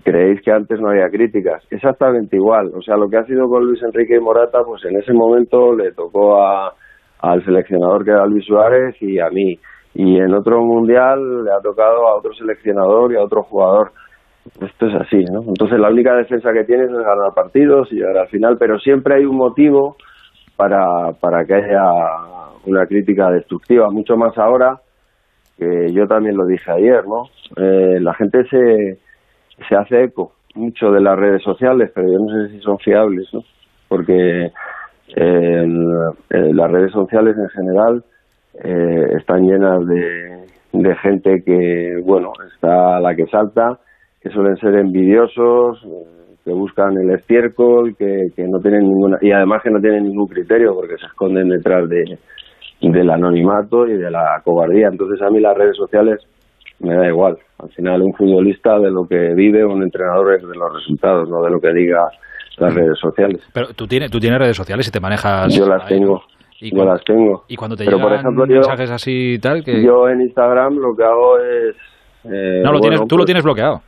creéis 0.04 0.40
que 0.42 0.52
antes 0.52 0.80
no 0.80 0.90
había 0.90 1.08
críticas. 1.08 1.64
Exactamente 1.70 2.36
igual. 2.36 2.70
O 2.76 2.80
sea, 2.80 2.96
lo 2.96 3.08
que 3.08 3.16
ha 3.16 3.24
sido 3.24 3.48
con 3.48 3.64
Luis 3.64 3.82
Enrique 3.82 4.16
y 4.16 4.20
Morata, 4.20 4.60
pues 4.64 4.84
en 4.84 4.96
ese 4.96 5.12
momento 5.12 5.74
le 5.74 5.90
tocó 5.92 6.40
a, 6.40 6.72
al 7.18 7.44
seleccionador 7.44 8.04
que 8.04 8.12
era 8.12 8.26
Luis 8.26 8.44
Suárez 8.46 8.94
y 9.00 9.18
a 9.18 9.28
mí. 9.30 9.58
Y 9.94 10.16
en 10.18 10.32
otro 10.32 10.60
mundial 10.60 11.44
le 11.44 11.50
ha 11.50 11.60
tocado 11.60 12.06
a 12.06 12.18
otro 12.18 12.32
seleccionador 12.34 13.12
y 13.12 13.16
a 13.16 13.24
otro 13.24 13.42
jugador 13.42 13.90
esto 14.60 14.86
es 14.86 14.94
así, 14.94 15.24
¿no? 15.24 15.42
Entonces 15.42 15.78
la 15.78 15.90
única 15.90 16.14
defensa 16.14 16.52
que 16.52 16.64
tienes 16.64 16.90
es 16.90 16.96
ganar 16.96 17.32
partidos 17.34 17.90
y 17.90 17.96
llegar 17.96 18.18
al 18.18 18.28
final, 18.28 18.56
pero 18.58 18.78
siempre 18.78 19.16
hay 19.16 19.24
un 19.24 19.36
motivo 19.36 19.96
para, 20.56 21.12
para 21.20 21.44
que 21.44 21.54
haya 21.54 21.82
una 22.66 22.86
crítica 22.86 23.30
destructiva, 23.30 23.90
mucho 23.90 24.16
más 24.16 24.36
ahora, 24.38 24.80
que 25.58 25.92
yo 25.92 26.06
también 26.06 26.36
lo 26.36 26.46
dije 26.46 26.70
ayer, 26.70 27.04
¿no? 27.06 27.24
Eh, 27.56 28.00
la 28.00 28.14
gente 28.14 28.44
se, 28.48 28.98
se 29.68 29.76
hace 29.76 30.04
eco 30.04 30.32
mucho 30.54 30.90
de 30.90 31.00
las 31.00 31.18
redes 31.18 31.42
sociales, 31.42 31.90
pero 31.94 32.06
yo 32.06 32.18
no 32.18 32.46
sé 32.46 32.52
si 32.52 32.60
son 32.60 32.78
fiables, 32.78 33.28
¿no? 33.32 33.40
Porque 33.88 34.50
eh, 35.16 35.66
las 36.30 36.70
redes 36.70 36.92
sociales 36.92 37.36
en 37.36 37.48
general 37.48 38.04
eh, 38.62 39.16
están 39.18 39.42
llenas 39.42 39.86
de, 39.86 40.46
de 40.72 40.96
gente 40.96 41.42
que, 41.44 42.00
bueno, 42.04 42.32
está 42.54 43.00
la 43.00 43.14
que 43.14 43.26
salta 43.26 43.78
que 44.24 44.30
suelen 44.30 44.56
ser 44.56 44.74
envidiosos, 44.76 45.86
que 46.42 46.50
buscan 46.52 46.96
el 46.96 47.10
estiércol, 47.10 47.94
que, 47.94 48.28
que 48.34 48.44
no 48.48 48.58
tienen 48.58 48.88
ninguna 48.88 49.18
y 49.20 49.30
además 49.32 49.62
que 49.62 49.70
no 49.70 49.80
tienen 49.80 50.04
ningún 50.04 50.26
criterio 50.26 50.72
porque 50.74 50.96
se 50.98 51.06
esconden 51.06 51.48
detrás 51.48 51.86
de 51.90 52.18
del 52.80 53.10
anonimato 53.10 53.86
y 53.86 53.96
de 53.96 54.10
la 54.10 54.40
cobardía. 54.42 54.88
Entonces 54.90 55.20
a 55.22 55.30
mí 55.30 55.40
las 55.40 55.56
redes 55.56 55.76
sociales 55.76 56.20
me 56.80 56.94
da 56.94 57.06
igual. 57.06 57.36
Al 57.58 57.68
final 57.70 58.02
un 58.02 58.14
futbolista 58.14 58.78
de 58.78 58.90
lo 58.90 59.04
que 59.08 59.34
vive, 59.34 59.64
un 59.64 59.82
entrenador 59.82 60.34
es 60.34 60.42
de 60.42 60.56
los 60.56 60.72
resultados, 60.72 61.28
no 61.28 61.42
de 61.42 61.50
lo 61.50 61.60
que 61.60 61.72
diga 61.72 62.08
las 62.58 62.74
redes 62.74 62.98
sociales. 62.98 63.42
Pero 63.52 63.68
tú 63.76 63.86
tienes, 63.86 64.10
tú 64.10 64.18
tienes 64.18 64.38
redes 64.38 64.56
sociales 64.56 64.88
y 64.88 64.90
te 64.90 65.00
manejas. 65.00 65.54
Yo 65.54 65.66
las 65.66 65.86
tengo. 65.86 66.22
¿Y 66.60 66.74
yo 66.74 66.84
las 66.84 67.04
tengo. 67.04 67.42
Y 67.48 67.56
cuando 67.56 67.76
te 67.76 67.84
Pero, 67.84 67.98
llegan 67.98 68.10
por 68.10 68.18
ejemplo, 68.18 68.46
mensajes 68.46 68.90
así 68.90 69.38
tal 69.38 69.62
que 69.62 69.82
yo 69.82 70.08
en 70.08 70.22
Instagram 70.22 70.76
lo 70.76 70.94
que 70.96 71.04
hago 71.04 71.38
es 71.38 71.76
eh, 72.24 72.62
no 72.62 72.72
lo 72.72 72.80
tienes, 72.80 73.00
tú 73.00 73.16
lo 73.16 73.20
pues 73.20 73.26
tienes 73.26 73.44
bloqueado. 73.44 73.80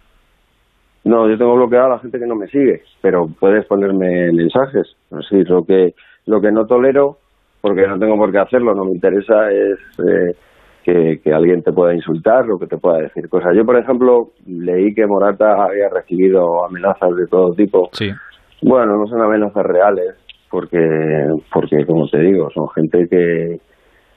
No, 1.06 1.28
yo 1.28 1.38
tengo 1.38 1.54
bloqueado 1.54 1.86
a 1.86 1.90
la 1.90 1.98
gente 2.00 2.18
que 2.18 2.26
no 2.26 2.34
me 2.34 2.48
sigue, 2.48 2.82
pero 3.00 3.28
puedes 3.38 3.64
ponerme 3.66 4.32
mensajes. 4.32 4.96
Sí, 5.28 5.44
lo 5.44 5.64
que 5.64 5.94
lo 6.26 6.40
que 6.40 6.50
no 6.50 6.66
tolero, 6.66 7.18
porque 7.60 7.86
no 7.86 7.96
tengo 7.96 8.16
por 8.16 8.32
qué 8.32 8.38
hacerlo, 8.38 8.74
no 8.74 8.84
me 8.84 8.90
interesa 8.90 9.48
es 9.52 9.78
eh, 10.04 11.20
que, 11.22 11.32
alguien 11.32 11.62
te 11.62 11.70
pueda 11.70 11.94
insultar 11.94 12.50
o 12.50 12.58
que 12.58 12.66
te 12.66 12.76
pueda 12.76 13.02
decir 13.02 13.28
cosas. 13.28 13.54
Yo, 13.54 13.64
por 13.64 13.78
ejemplo, 13.78 14.30
leí 14.48 14.92
que 14.94 15.06
Morata 15.06 15.66
había 15.66 15.88
recibido 15.90 16.64
amenazas 16.64 17.14
de 17.14 17.28
todo 17.28 17.54
tipo. 17.54 17.88
Sí. 17.92 18.10
Bueno, 18.62 18.96
no 18.96 19.06
son 19.06 19.22
amenazas 19.22 19.64
reales, 19.64 20.12
porque 20.50 21.28
porque 21.52 21.86
como 21.86 22.08
te 22.08 22.18
digo, 22.18 22.50
son 22.50 22.68
gente 22.70 23.06
que 23.08 23.60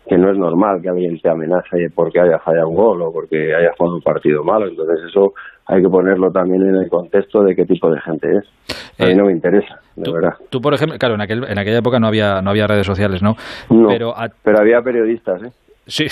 que 0.10 0.18
no 0.18 0.32
es 0.32 0.38
normal 0.38 0.82
que 0.82 0.89
alguien 0.89 1.20
te 1.20 1.30
amenace 1.30 1.92
porque 1.94 2.20
haya 2.20 2.39
fallado 2.39 2.70
un 2.70 2.75
gol 2.75 3.01
o 3.04 3.13
porque 3.13 3.54
haya 3.56 3.72
jugado 3.78 3.98
un 3.98 4.01
partido 4.01 4.44
malo. 4.44 4.68
Entonces 4.68 5.06
eso 5.08 5.34
hay 5.68 5.84
que 5.84 5.88
ponerlo 5.88 6.32
también 6.32 6.63
en 6.63 6.75
el 6.75 6.89
contexto 6.89 7.44
de 7.44 7.56
qué 7.56 7.63
tipo 7.66 7.92
de 7.92 8.01
gente 8.01 8.28
es. 8.38 8.46
A 9.00 9.06
mí 9.06 9.12
eh, 9.12 9.16
no 9.16 9.25
me 9.25 9.32
interesa, 9.32 9.80
de 9.96 10.12
verdad. 10.12 10.34
Tú, 10.50 10.60
por 10.60 10.74
ejemplo, 10.74 10.98
claro, 10.98 11.13
en, 11.13 11.22
aquel, 11.22 11.44
en 11.48 11.60
aquella 11.60 11.78
época 11.78 12.00
no 12.00 12.08
había, 12.08 12.42
no 12.42 12.50
había 12.50 12.66
redes 12.66 12.88
sociales, 12.88 13.22
¿no? 13.22 13.36
pero, 13.88 14.13
pero 14.44 14.60
había 14.60 14.82
periodistas, 14.82 15.44
¿eh? 15.44 15.51
Sí, 15.89 16.05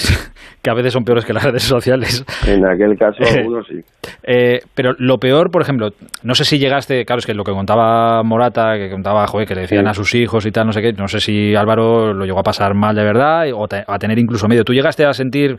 que 0.63 0.69
a 0.69 0.74
veces 0.74 0.91
son 0.91 1.03
peores 1.03 1.24
que 1.24 1.34
las 1.34 1.43
redes 1.43 1.63
sociales. 1.63 2.25
En 2.48 2.65
aquel 2.65 2.98
caso, 2.98 3.24
algunos 3.24 3.67
sí. 3.67 3.79
Eh, 4.24 4.60
pero 4.75 4.93
lo 4.98 5.17
peor, 5.17 5.51
por 5.51 5.62
ejemplo, 5.62 5.89
no 6.24 6.34
sé 6.34 6.46
si 6.46 6.57
llegaste, 6.57 7.05
claro, 7.05 7.19
es 7.19 7.25
que 7.25 7.34
lo 7.34 7.43
que 7.43 7.51
contaba 7.51 8.24
Morata, 8.24 8.75
que 8.75 8.89
contaba, 8.89 9.27
joder, 9.27 9.48
que 9.48 9.55
le 9.55 9.62
decían 9.62 9.88
a 9.88 9.93
sus 9.93 10.15
hijos 10.15 10.46
y 10.46 10.51
tal, 10.51 10.65
no 10.65 10.72
sé 10.72 10.81
qué, 10.81 10.93
no 10.93 11.07
sé 11.07 11.19
si 11.19 11.55
Álvaro 11.55 12.13
lo 12.13 12.25
llegó 12.25 12.39
a 12.39 12.43
pasar 12.43 12.74
mal 12.74 12.96
de 12.96 13.03
verdad 13.03 13.46
o 13.53 13.65
a 13.65 14.00
tener 14.00 14.17
incluso 14.17 14.48
miedo. 14.48 14.63
¿Tú 14.63 14.74
llegaste 14.74 15.05
a 15.05 15.13
sentir 15.13 15.57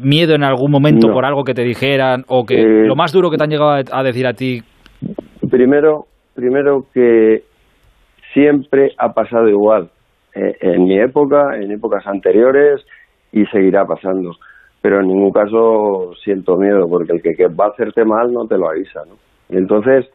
miedo 0.00 0.34
en 0.34 0.42
algún 0.42 0.70
momento 0.70 1.08
por 1.12 1.26
algo 1.26 1.44
que 1.44 1.52
te 1.52 1.62
dijeran 1.62 2.24
o 2.28 2.46
que 2.46 2.54
eh, 2.54 2.86
lo 2.86 2.96
más 2.96 3.12
duro 3.12 3.30
que 3.30 3.36
te 3.36 3.44
han 3.44 3.50
llegado 3.50 3.82
a 3.90 4.02
decir 4.02 4.26
a 4.26 4.32
ti? 4.32 4.62
Primero, 5.50 6.06
primero 6.34 6.86
que 6.94 7.42
siempre 8.32 8.92
ha 8.98 9.12
pasado 9.12 9.48
igual. 9.48 9.90
Eh, 10.34 10.56
en 10.60 10.84
mi 10.84 10.98
época, 10.98 11.56
en 11.56 11.70
épocas 11.72 12.06
anteriores, 12.06 12.80
y 13.32 13.44
seguirá 13.46 13.86
pasando. 13.86 14.32
Pero 14.80 15.00
en 15.00 15.08
ningún 15.08 15.32
caso 15.32 16.12
siento 16.22 16.56
miedo, 16.56 16.88
porque 16.88 17.12
el 17.12 17.22
que, 17.22 17.46
va 17.48 17.66
a 17.66 17.68
hacerte 17.68 18.04
mal 18.04 18.32
no 18.32 18.46
te 18.46 18.58
lo 18.58 18.68
avisa, 18.68 19.00
¿no? 19.06 19.14
Y 19.48 19.58
entonces 19.58 20.06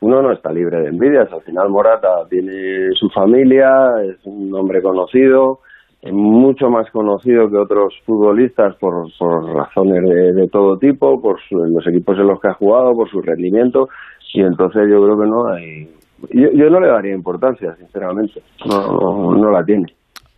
uno 0.00 0.22
no 0.22 0.32
está 0.32 0.52
libre 0.52 0.80
de 0.80 0.88
envidias. 0.88 1.32
Al 1.32 1.42
final 1.42 1.68
Morata 1.68 2.26
tiene 2.28 2.90
su 2.94 3.08
familia, 3.10 3.68
es 4.04 4.24
un 4.24 4.54
hombre 4.54 4.80
conocido, 4.82 5.60
mucho 6.02 6.70
más 6.70 6.90
conocido 6.90 7.50
que 7.50 7.56
otros 7.56 7.94
futbolistas 8.04 8.76
por, 8.76 9.06
por 9.18 9.54
razones 9.54 10.02
de, 10.34 10.48
todo 10.48 10.78
tipo, 10.78 11.20
por 11.20 11.38
los 11.50 11.86
equipos 11.86 12.16
en 12.18 12.28
los 12.28 12.40
que 12.40 12.48
ha 12.48 12.54
jugado, 12.54 12.94
por 12.94 13.10
su 13.10 13.20
rendimiento, 13.20 13.88
y 14.32 14.42
entonces 14.42 14.82
yo 14.88 15.02
creo 15.02 15.18
que 15.18 15.26
no 15.26 15.46
hay 15.48 15.88
yo, 16.30 16.70
no 16.70 16.80
le 16.80 16.88
daría 16.88 17.14
importancia, 17.14 17.74
sinceramente. 17.76 18.42
No, 18.66 19.34
no, 19.34 19.50
la 19.50 19.64
tiene. 19.64 19.86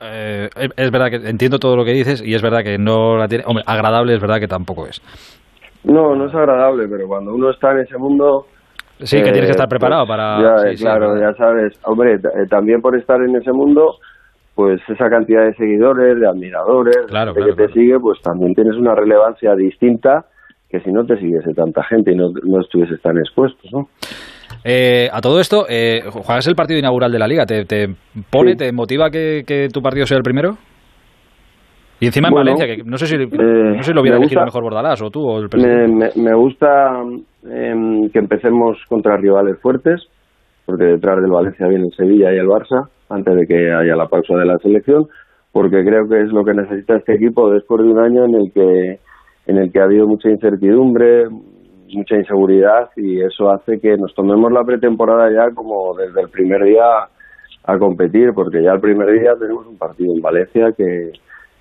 Eh, 0.00 0.48
es 0.76 0.90
verdad 0.90 1.10
que 1.10 1.28
entiendo 1.28 1.58
todo 1.58 1.76
lo 1.76 1.84
que 1.84 1.92
dices 1.92 2.22
y 2.24 2.34
es 2.34 2.42
verdad 2.42 2.62
que 2.62 2.78
no 2.78 3.16
la 3.16 3.26
tiene. 3.26 3.44
Hombre, 3.46 3.64
agradable 3.66 4.14
es 4.14 4.20
verdad 4.20 4.38
que 4.38 4.46
tampoco 4.46 4.86
es. 4.86 5.00
No, 5.84 6.14
no 6.14 6.26
es 6.26 6.34
agradable, 6.34 6.86
pero 6.88 7.06
cuando 7.08 7.34
uno 7.34 7.50
está 7.50 7.72
en 7.72 7.80
ese 7.80 7.98
mundo. 7.98 8.46
Sí, 9.00 9.18
que 9.18 9.30
tienes 9.30 9.46
que 9.46 9.52
estar 9.52 9.68
preparado 9.68 10.06
pues, 10.06 10.16
para. 10.16 10.72
Ya, 10.72 10.76
claro, 10.76 11.18
ya 11.18 11.32
sabes. 11.34 11.78
Hombre, 11.84 12.14
eh, 12.14 12.46
también 12.48 12.80
por 12.80 12.96
estar 12.96 13.20
en 13.22 13.34
ese 13.36 13.52
mundo, 13.52 13.96
pues 14.54 14.80
esa 14.88 15.08
cantidad 15.08 15.44
de 15.44 15.54
seguidores, 15.54 16.18
de 16.18 16.26
admiradores, 16.26 17.06
de 17.06 17.44
que 17.44 17.66
te 17.66 17.72
sigue, 17.72 17.98
pues 18.00 18.20
también 18.22 18.54
tienes 18.54 18.74
una 18.74 18.94
relevancia 18.94 19.54
distinta 19.54 20.26
que 20.68 20.80
si 20.80 20.90
no 20.92 21.04
te 21.06 21.16
siguiese 21.18 21.54
tanta 21.54 21.82
gente 21.84 22.12
y 22.12 22.16
no, 22.16 22.30
no 22.42 22.60
estuviese 22.60 22.98
tan 22.98 23.16
expuesto, 23.18 23.68
¿no? 23.72 23.88
Eh, 24.64 25.08
a 25.12 25.20
todo 25.20 25.40
esto, 25.40 25.66
eh, 25.68 26.02
juegas 26.10 26.46
el 26.46 26.54
partido 26.54 26.78
inaugural 26.78 27.12
de 27.12 27.18
la 27.18 27.26
liga. 27.26 27.46
¿Te, 27.46 27.64
pone, 28.30 28.54
te 28.56 28.72
motiva 28.72 29.10
que, 29.10 29.68
tu 29.72 29.80
partido 29.80 30.06
sea 30.06 30.18
el 30.18 30.22
primero? 30.22 30.56
Y 32.00 32.06
encima 32.06 32.28
en 32.28 32.34
Valencia, 32.34 32.66
que 32.66 32.82
no 32.84 32.96
sé 32.96 33.06
si, 33.06 33.16
eh, 33.16 33.26
no 33.28 33.82
sé 33.82 33.90
si 33.90 33.92
lo 33.92 34.02
hubiera 34.02 34.18
elegido 34.18 34.44
mejor 34.44 34.62
Bordalás 34.62 35.02
o 35.02 35.10
tú 35.10 35.20
o 35.20 35.38
el 35.40 35.48
presidente. 35.48 36.12
Me, 36.14 36.34
gusta 36.34 37.02
em, 37.44 38.08
que 38.10 38.20
empecemos 38.20 38.78
contra 38.88 39.16
rivales 39.16 39.60
fuertes, 39.60 40.06
porque 40.64 40.84
detrás 40.84 41.20
del 41.20 41.32
Valencia 41.32 41.66
viene 41.66 41.86
el 41.86 41.96
Sevilla 41.96 42.32
y 42.32 42.38
el 42.38 42.46
Barça, 42.46 42.88
antes 43.10 43.34
de 43.34 43.46
que 43.46 43.72
haya 43.72 43.96
la 43.96 44.06
pausa 44.06 44.36
de 44.36 44.46
la 44.46 44.58
selección, 44.58 45.06
porque 45.50 45.82
creo 45.82 46.08
que 46.08 46.22
es 46.22 46.30
lo 46.30 46.44
que 46.44 46.54
necesita 46.54 46.96
este 46.96 47.14
equipo 47.14 47.50
después 47.50 47.82
de 47.82 47.90
un 47.90 47.98
año 47.98 48.26
en 48.26 48.34
el 48.34 48.52
que 48.52 49.00
en 49.48 49.56
el 49.56 49.72
que 49.72 49.80
ha 49.80 49.84
habido 49.84 50.06
mucha 50.06 50.28
incertidumbre, 50.28 51.24
mucha 51.94 52.16
inseguridad 52.16 52.90
y 52.96 53.20
eso 53.20 53.50
hace 53.50 53.80
que 53.80 53.96
nos 53.96 54.14
tomemos 54.14 54.52
la 54.52 54.64
pretemporada 54.64 55.30
ya 55.30 55.54
como 55.54 55.94
desde 55.96 56.20
el 56.20 56.28
primer 56.28 56.62
día 56.64 56.84
a 57.64 57.78
competir, 57.78 58.32
porque 58.34 58.62
ya 58.62 58.72
el 58.72 58.80
primer 58.80 59.08
día 59.12 59.32
tenemos 59.38 59.66
un 59.66 59.76
partido 59.76 60.14
en 60.14 60.22
Valencia 60.22 60.72
que, 60.76 61.12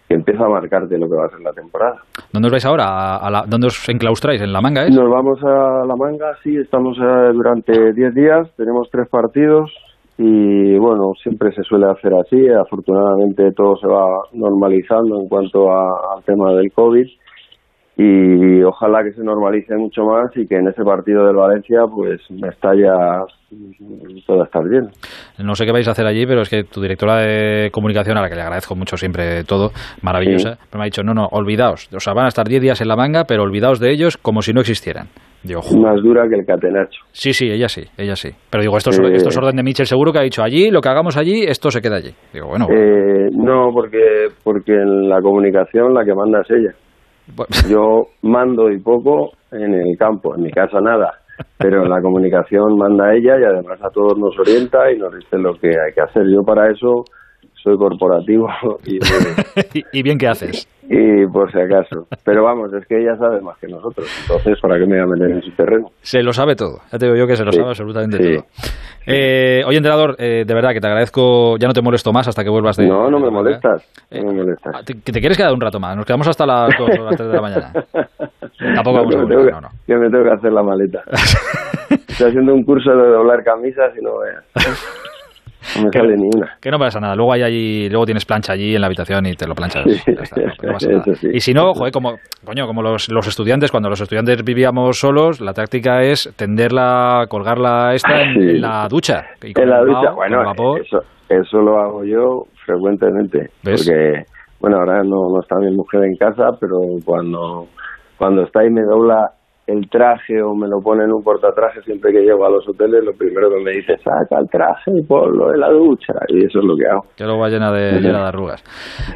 empieza 0.09 0.45
a 0.45 0.49
marcarte 0.49 0.97
lo 0.97 1.09
que 1.09 1.17
va 1.17 1.25
a 1.25 1.29
ser 1.29 1.41
la 1.41 1.51
temporada. 1.51 1.97
¿Dónde 2.31 2.47
os 2.47 2.51
vais 2.53 2.65
ahora? 2.65 3.17
¿A 3.17 3.43
¿Dónde 3.45 3.67
os 3.67 3.89
enclaustráis? 3.89 4.41
¿En 4.41 4.53
La 4.53 4.61
Manga? 4.61 4.85
Es? 4.85 4.95
Nos 4.95 5.09
vamos 5.09 5.37
a 5.43 5.85
La 5.85 5.95
Manga, 5.97 6.31
sí, 6.41 6.55
estamos 6.55 6.97
eh, 6.97 7.31
durante 7.33 7.91
10 7.91 8.15
días, 8.15 8.47
tenemos 8.55 8.87
tres 8.89 9.09
partidos 9.09 9.69
y 10.17 10.77
bueno, 10.77 11.11
siempre 11.21 11.51
se 11.51 11.61
suele 11.63 11.87
hacer 11.91 12.13
así, 12.13 12.47
afortunadamente 12.47 13.51
todo 13.51 13.75
se 13.75 13.87
va 13.87 14.07
normalizando 14.31 15.19
en 15.19 15.27
cuanto 15.27 15.69
al 15.69 16.23
tema 16.23 16.53
del 16.53 16.71
COVID 16.71 17.05
y 17.99 18.61
ojalá 18.63 19.03
que 19.03 19.11
se 19.11 19.23
normalice 19.23 19.75
mucho 19.75 20.03
más 20.03 20.29
y 20.35 20.45
que 20.45 20.55
en 20.55 20.67
ese 20.67 20.83
partido 20.83 21.25
del 21.25 21.35
Valencia 21.35 21.79
pues 21.93 22.21
ya 22.29 23.25
todo 24.27 24.43
estar 24.43 24.63
bien. 24.69 24.89
No 25.39 25.55
sé 25.55 25.65
qué 25.65 25.71
vais 25.71 25.87
a 25.87 25.91
hacer 25.91 26.05
allí, 26.05 26.27
pero 26.27 26.41
es 26.41 26.49
que 26.49 26.63
tu 26.63 26.79
directora 26.79 27.17
de 27.17 27.71
comunicación, 27.71 28.17
a 28.17 28.21
la 28.21 28.29
que 28.29 28.35
le 28.35 28.41
agradezco 28.41 28.75
mucho 28.75 28.97
siempre 28.97 29.43
todo, 29.45 29.71
maravillosa, 30.03 30.57
me 30.75 30.81
ha 30.81 30.85
dicho, 30.85 31.01
no, 31.01 31.15
no, 31.15 31.25
olvidaos, 31.31 31.89
o 31.91 31.99
sea, 31.99 32.13
van 32.13 32.25
a 32.25 32.27
estar 32.27 32.47
10 32.47 32.61
días 32.61 32.81
en 32.81 32.87
la 32.87 32.95
manga, 32.95 33.23
pero 33.27 33.41
olvidaos 33.41 33.79
de 33.79 33.91
ellos 33.91 34.17
como 34.17 34.43
si 34.43 34.53
no 34.53 34.61
existieran. 34.61 35.07
Digo, 35.43 35.61
Más 35.79 36.01
dura 36.03 36.27
que 36.27 36.35
el 36.35 36.45
catenacho. 36.45 36.99
Sí, 37.11 37.31
sí, 37.31 37.49
ella 37.49 37.69
sí, 37.69 37.83
ella 37.97 38.15
sí. 38.15 38.29
Pero 38.49 38.61
digo, 38.61 38.77
esto 38.77 38.89
es, 38.89 38.99
esto 38.99 39.29
es 39.29 39.37
orden 39.37 39.55
de 39.55 39.63
Mitchell 39.63 39.85
seguro 39.85 40.11
que 40.11 40.19
ha 40.19 40.23
dicho 40.23 40.43
allí, 40.43 40.69
lo 40.69 40.81
que 40.81 40.89
hagamos 40.89 41.15
allí, 41.15 41.43
esto 41.43 41.71
se 41.71 41.79
queda 41.79 41.97
allí. 41.97 42.11
Digo, 42.33 42.47
bueno. 42.47 42.67
Eh, 42.69 43.29
no, 43.31 43.69
porque, 43.73 44.27
porque 44.43 44.73
en 44.73 45.07
la 45.07 45.21
comunicación 45.21 45.93
la 45.93 46.03
que 46.03 46.13
manda 46.13 46.41
es 46.41 46.51
ella. 46.51 46.75
Yo 47.69 48.07
mando 48.21 48.69
y 48.71 48.79
poco 48.79 49.31
en 49.51 49.73
el 49.73 49.97
campo, 49.97 50.35
en 50.35 50.43
mi 50.43 50.51
casa 50.51 50.79
nada, 50.81 51.13
pero 51.57 51.85
la 51.85 52.01
comunicación 52.01 52.77
manda 52.77 53.13
ella 53.13 53.39
y 53.39 53.43
además 53.43 53.79
a 53.83 53.89
todos 53.89 54.17
nos 54.17 54.37
orienta 54.39 54.91
y 54.91 54.97
nos 54.97 55.15
dice 55.15 55.37
lo 55.37 55.53
que 55.53 55.69
hay 55.69 55.93
que 55.93 56.01
hacer. 56.01 56.23
Yo 56.29 56.43
para 56.43 56.71
eso 56.71 57.05
soy 57.67 57.77
corporativo 57.77 58.47
y, 58.85 59.83
y 59.91 60.03
bien 60.03 60.17
que 60.17 60.27
haces. 60.27 60.67
Y 60.89 61.27
por 61.27 61.51
si 61.51 61.59
acaso. 61.59 62.07
Pero 62.23 62.43
vamos, 62.43 62.71
es 62.71 62.87
que 62.87 62.97
ella 63.01 63.17
sabe 63.17 63.41
más 63.41 63.57
que 63.57 63.67
nosotros. 63.67 64.07
Entonces, 64.21 64.57
¿para 64.61 64.75
qué 64.75 64.85
me 64.85 64.95
voy 64.95 64.99
a 64.99 65.05
meter 65.05 65.31
en 65.31 65.41
su 65.41 65.51
terreno? 65.51 65.89
Se 65.99 66.23
lo 66.23 66.31
sabe 66.31 66.55
todo. 66.55 66.79
Ya 66.93 66.97
te 66.97 67.07
digo 67.07 67.17
yo 67.17 67.27
que 67.27 67.35
se 67.35 67.43
lo 67.43 67.51
sabe 67.51 67.67
absolutamente 67.67 68.17
todo. 68.17 68.45
Eh, 69.05 69.63
oye, 69.65 69.77
entrenador, 69.77 70.15
eh, 70.17 70.45
de 70.47 70.53
verdad 70.53 70.71
que 70.71 70.79
te 70.79 70.87
agradezco. 70.87 71.57
Ya 71.57 71.67
no 71.67 71.73
te 71.73 71.81
molesto 71.81 72.13
más 72.13 72.29
hasta 72.29 72.41
que 72.41 72.49
vuelvas 72.49 72.77
de. 72.77 72.87
No, 72.87 73.09
no 73.09 73.19
me 73.19 73.29
molestas. 73.29 73.85
no 74.11 74.31
me 74.31 74.33
molestas. 74.33 74.75
Ah, 74.75 74.81
¿Que 74.85 75.11
te 75.11 75.19
quieres 75.19 75.37
quedar 75.37 75.53
un 75.53 75.59
rato 75.59 75.77
más? 75.77 75.93
Nos 75.97 76.05
quedamos 76.05 76.27
hasta 76.29 76.45
las 76.45 76.69
2 76.77 76.89
o 76.89 77.03
las 77.03 77.17
3 77.17 77.29
de 77.29 77.35
la 77.35 77.41
mañana. 77.41 77.73
Tampoco 78.75 78.97
vamos 78.97 79.15
a 79.15 79.17
volver, 79.19 79.51
no, 79.51 79.61
no. 79.61 79.69
Que 79.85 79.95
me 79.95 80.09
tengo 80.09 80.23
que 80.23 80.31
hacer 80.31 80.53
la 80.53 80.63
maleta. 80.63 81.03
Estoy 81.89 82.29
haciendo 82.29 82.53
un 82.53 82.63
curso 82.63 82.91
de 82.91 83.09
doblar 83.09 83.43
camisas 83.43 83.91
y 83.99 84.03
no 84.03 84.19
veas. 84.19 84.45
No 85.77 85.83
me 85.85 85.91
sale 85.91 86.15
ni 86.17 86.29
una. 86.35 86.57
Que 86.59 86.71
no 86.71 86.77
pasa 86.79 86.99
nada. 86.99 87.15
Luego 87.15 87.33
hay 87.33 87.43
allí, 87.43 87.89
luego 87.89 88.05
tienes 88.05 88.25
plancha 88.25 88.53
allí 88.53 88.75
en 88.75 88.81
la 88.81 88.87
habitación 88.87 89.25
y 89.25 89.33
te 89.33 89.47
lo 89.47 89.55
planchas. 89.55 89.85
Y 91.33 91.39
si 91.39 91.53
no, 91.53 91.73
joder, 91.73 91.91
como, 91.91 92.15
coño, 92.43 92.65
como 92.67 92.81
los, 92.81 93.09
los, 93.09 93.27
estudiantes, 93.27 93.71
cuando 93.71 93.89
los 93.89 93.99
estudiantes 94.01 94.43
vivíamos 94.43 94.99
solos, 94.99 95.41
la 95.41 95.53
táctica 95.53 96.01
es 96.03 96.33
tenderla, 96.35 97.25
colgarla 97.29 97.93
esta 97.93 98.21
en, 98.21 98.61
la 98.61 98.87
ducha. 98.89 99.25
en 99.41 99.69
la 99.69 99.81
ducha, 99.81 100.11
bueno, 100.11 100.51
eso, 100.81 100.99
eso 101.29 101.57
lo 101.59 101.77
hago 101.79 102.03
yo 102.03 102.43
frecuentemente. 102.65 103.49
Porque, 103.63 104.23
bueno, 104.59 104.77
ahora 104.77 105.03
no, 105.03 105.29
no 105.29 105.39
está 105.41 105.57
mi 105.57 105.71
mujer 105.75 106.03
en 106.03 106.15
casa, 106.15 106.49
pero 106.59 106.77
cuando, 107.05 107.67
cuando 108.17 108.43
está 108.43 108.65
y 108.65 108.69
me 108.69 108.81
dobla 108.81 109.31
el 109.67 109.89
traje 109.89 110.41
o 110.41 110.55
me 110.55 110.67
lo 110.67 110.79
pone 110.81 111.03
en 111.03 111.11
un 111.11 111.21
portatraje 111.21 111.81
siempre 111.81 112.13
que 112.13 112.21
llego 112.21 112.45
a 112.45 112.49
los 112.49 112.67
hoteles, 112.67 113.03
lo 113.03 113.11
primero 113.11 113.49
que 113.49 113.61
me 113.61 113.71
dice, 113.71 113.97
saca 113.97 114.39
el 114.39 114.49
traje 114.49 114.91
y 114.95 115.03
ponlo 115.05 115.53
en 115.53 115.59
la 115.59 115.69
ducha. 115.69 116.13
Y 116.29 116.45
eso 116.45 116.59
es 116.59 116.65
lo 116.65 116.75
que 116.77 116.87
hago. 116.87 117.03
Que 117.17 117.25
luego 117.25 117.41
va 117.41 117.49
llena 117.49 117.71
de, 117.71 117.99
llena 117.99 118.21
de 118.21 118.27
arrugas. 118.27 118.63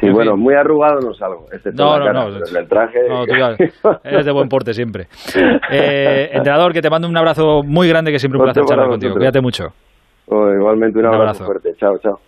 Y 0.02 0.10
bueno, 0.10 0.36
muy 0.36 0.54
arrugado 0.54 1.00
no 1.00 1.14
salgo. 1.14 1.46
no, 1.74 1.98
no, 1.98 2.12
no. 2.12 2.36
el 2.36 2.68
traje... 2.68 2.98
No, 3.08 3.24
eres 4.04 4.26
de 4.26 4.32
buen 4.32 4.48
porte 4.48 4.74
siempre. 4.74 5.06
Eh, 5.70 6.28
entrenador, 6.32 6.72
que 6.72 6.82
te 6.82 6.90
mando 6.90 7.08
un 7.08 7.16
abrazo 7.16 7.62
muy 7.64 7.88
grande, 7.88 8.12
que 8.12 8.18
siempre 8.18 8.38
un 8.38 8.44
placer 8.44 8.64
charlar 8.64 8.88
contigo. 8.88 9.14
Cuídate 9.14 9.40
mucho. 9.40 9.68
Oh, 10.26 10.50
igualmente 10.52 10.98
un, 10.98 11.06
abrazo 11.06 11.44
fuerte. 11.44 11.70
Chao, 11.78 11.96
chao. 11.98 12.18